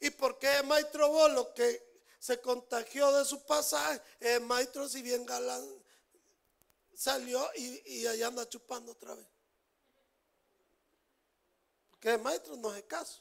¿Y 0.00 0.10
por 0.10 0.38
qué 0.38 0.58
el 0.58 0.66
maestro 0.66 1.08
Bolo 1.08 1.54
que 1.54 2.02
se 2.18 2.40
contagió 2.40 3.10
de 3.12 3.24
su 3.24 3.44
pasaje? 3.46 4.02
El 4.20 4.42
maestro, 4.42 4.88
si 4.88 5.02
bien 5.02 5.24
galán, 5.24 5.66
salió 6.94 7.48
y, 7.56 8.00
y 8.00 8.06
allá 8.06 8.28
anda 8.28 8.48
chupando 8.48 8.92
otra 8.92 9.14
vez 9.14 9.35
que 12.06 12.12
el 12.14 12.20
maestro 12.20 12.54
no 12.54 12.72
es 12.72 12.84
caso. 12.84 13.20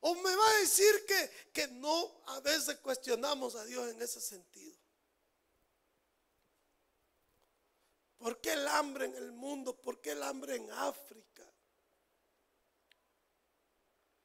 O 0.00 0.14
me 0.16 0.36
va 0.36 0.50
a 0.50 0.58
decir 0.58 1.06
que, 1.06 1.30
que 1.50 1.66
no, 1.68 2.22
a 2.26 2.40
veces 2.40 2.76
cuestionamos 2.80 3.54
a 3.54 3.64
Dios 3.64 3.88
en 3.88 4.02
ese 4.02 4.20
sentido. 4.20 4.76
¿Por 8.18 8.38
qué 8.42 8.52
el 8.52 8.68
hambre 8.68 9.06
en 9.06 9.14
el 9.14 9.32
mundo? 9.32 9.80
¿Por 9.80 9.98
qué 10.02 10.10
el 10.10 10.22
hambre 10.22 10.56
en 10.56 10.70
África? 10.72 11.50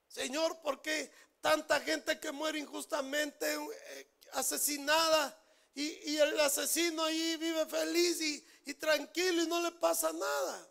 Señor, 0.09 0.59
¿por 0.59 0.81
qué 0.81 1.09
tanta 1.39 1.79
gente 1.79 2.19
que 2.19 2.33
muere 2.33 2.59
injustamente, 2.59 3.53
eh, 3.53 4.11
asesinada, 4.33 5.41
y, 5.73 6.17
el 6.17 6.37
asesino 6.41 7.05
ahí 7.05 7.37
vive 7.37 7.65
feliz 7.67 8.19
y, 8.19 8.45
y 8.65 8.73
tranquilo 8.73 9.43
y 9.43 9.47
no 9.47 9.61
le 9.61 9.71
pasa 9.71 10.11
nada? 10.11 10.70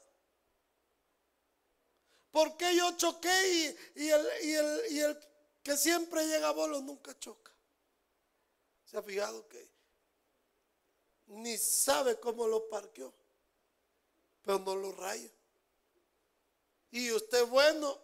¿Por 2.31 2.57
qué 2.57 2.77
yo 2.77 2.97
choqué 2.97 3.77
y, 3.97 4.09
el, 4.09 5.19
que 5.63 5.77
siempre 5.77 6.27
llega 6.27 6.49
a 6.49 6.53
bolo 6.53 6.81
nunca 6.81 7.19
choca? 7.19 7.53
¿Se 8.85 8.97
ha 8.97 9.03
fijado 9.03 9.47
que 9.49 9.69
ni 11.27 11.57
sabe 11.59 12.19
cómo 12.19 12.47
lo 12.47 12.69
parqueó, 12.69 13.13
pero 14.43 14.59
no 14.61 14.77
lo 14.77 14.93
raya? 14.93 15.31
Y 16.93 17.11
usted 17.13 17.47
bueno 17.47 18.01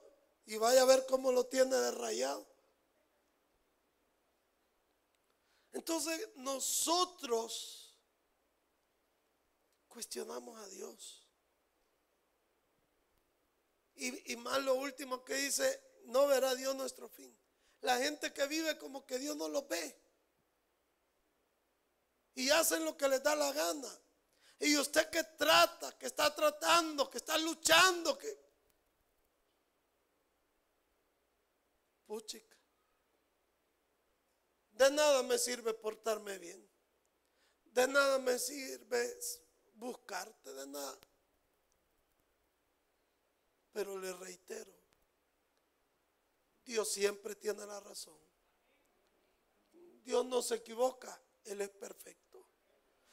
y 0.47 0.57
vaya 0.57 0.83
a 0.83 0.87
ver 0.87 1.07
cómo 1.07 1.33
lo 1.33 1.47
tiene 1.47 1.74
de 1.77 1.91
rayado. 1.93 2.47
Entonces 5.72 6.31
nosotros 6.37 7.95
cuestionamos 9.89 10.59
a 10.59 10.68
Dios. 10.68 11.26
Y, 13.97 14.37
más 14.37 14.63
lo 14.63 14.75
último 14.75 15.25
que 15.25 15.35
dice, 15.35 15.83
no 16.05 16.27
verá 16.27 16.55
Dios 16.55 16.75
nuestro 16.77 17.09
fin. 17.09 17.35
La 17.81 17.99
gente 17.99 18.33
que 18.33 18.47
vive 18.47 18.77
como 18.79 19.07
que 19.07 19.19
Dios 19.19 19.37
no 19.37 19.49
lo 19.49 19.67
ve. 19.67 19.99
Y 22.35 22.51
hacen 22.51 22.85
lo 22.85 22.97
que 22.97 23.09
les 23.09 23.23
da 23.23 23.35
la 23.35 23.53
gana. 23.53 24.01
Y 24.59 24.77
usted 24.77 25.09
que 25.09 25.25
trata, 25.25 25.97
que 25.99 26.07
está 26.07 26.35
tratando, 26.35 27.09
que 27.11 27.19
está 27.19 27.39
luchando, 27.39 28.19
que... 28.19 28.47
Puchica. 32.05 32.57
De 34.73 34.91
nada 34.91 35.23
me 35.23 35.39
sirve 35.39 35.73
portarme 35.73 36.39
bien. 36.39 36.71
De 37.65 37.89
nada 37.89 38.19
me 38.19 38.39
sirve 38.39 39.19
buscarte, 39.75 40.53
de 40.53 40.67
nada. 40.67 40.99
Pero 43.77 43.99
le 43.99 44.11
reitero, 44.14 44.72
Dios 46.64 46.91
siempre 46.91 47.37
tiene 47.37 47.66
la 47.66 47.79
razón. 47.79 48.18
Dios 50.03 50.24
no 50.24 50.41
se 50.41 50.55
equivoca, 50.55 51.20
Él 51.45 51.61
es 51.61 51.68
perfecto. 51.68 52.49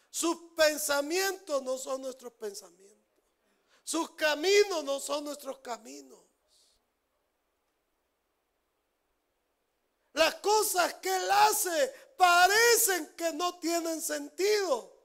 Sus 0.09 0.53
pensamientos 0.55 1.61
no 1.63 1.77
son 1.77 2.03
nuestros 2.03 2.31
pensamientos. 2.31 3.25
Sus 3.83 4.11
caminos 4.11 4.85
no 4.85 5.01
son 5.01 5.25
nuestros 5.25 5.59
caminos. 5.59 6.23
Las 10.13 10.35
cosas 10.35 10.93
que 10.93 11.13
Él 11.13 11.29
hace 11.29 11.93
parecen 12.15 13.13
que 13.17 13.33
no 13.33 13.59
tienen 13.59 14.01
sentido. 14.01 14.97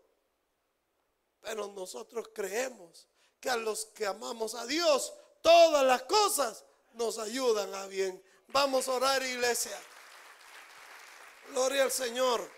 Pero 1.41 1.67
nosotros 1.67 2.31
creemos 2.33 3.09
que 3.41 3.51
a 3.51 3.57
los 3.57 3.87
que 3.87 4.07
amamos 4.07 4.55
a 4.55 4.65
Dios, 4.65 5.13
todas 5.41 5.85
las 5.85 6.03
cosas 6.03 6.65
nos 6.95 7.19
ayudan 7.19 7.75
a 7.75 7.87
bien. 7.87 8.23
Vamos 8.49 8.89
a 8.89 8.93
orar, 8.93 9.23
iglesia. 9.23 9.79
Gloria 11.51 11.85
al 11.85 11.93
Señor. 11.93 12.58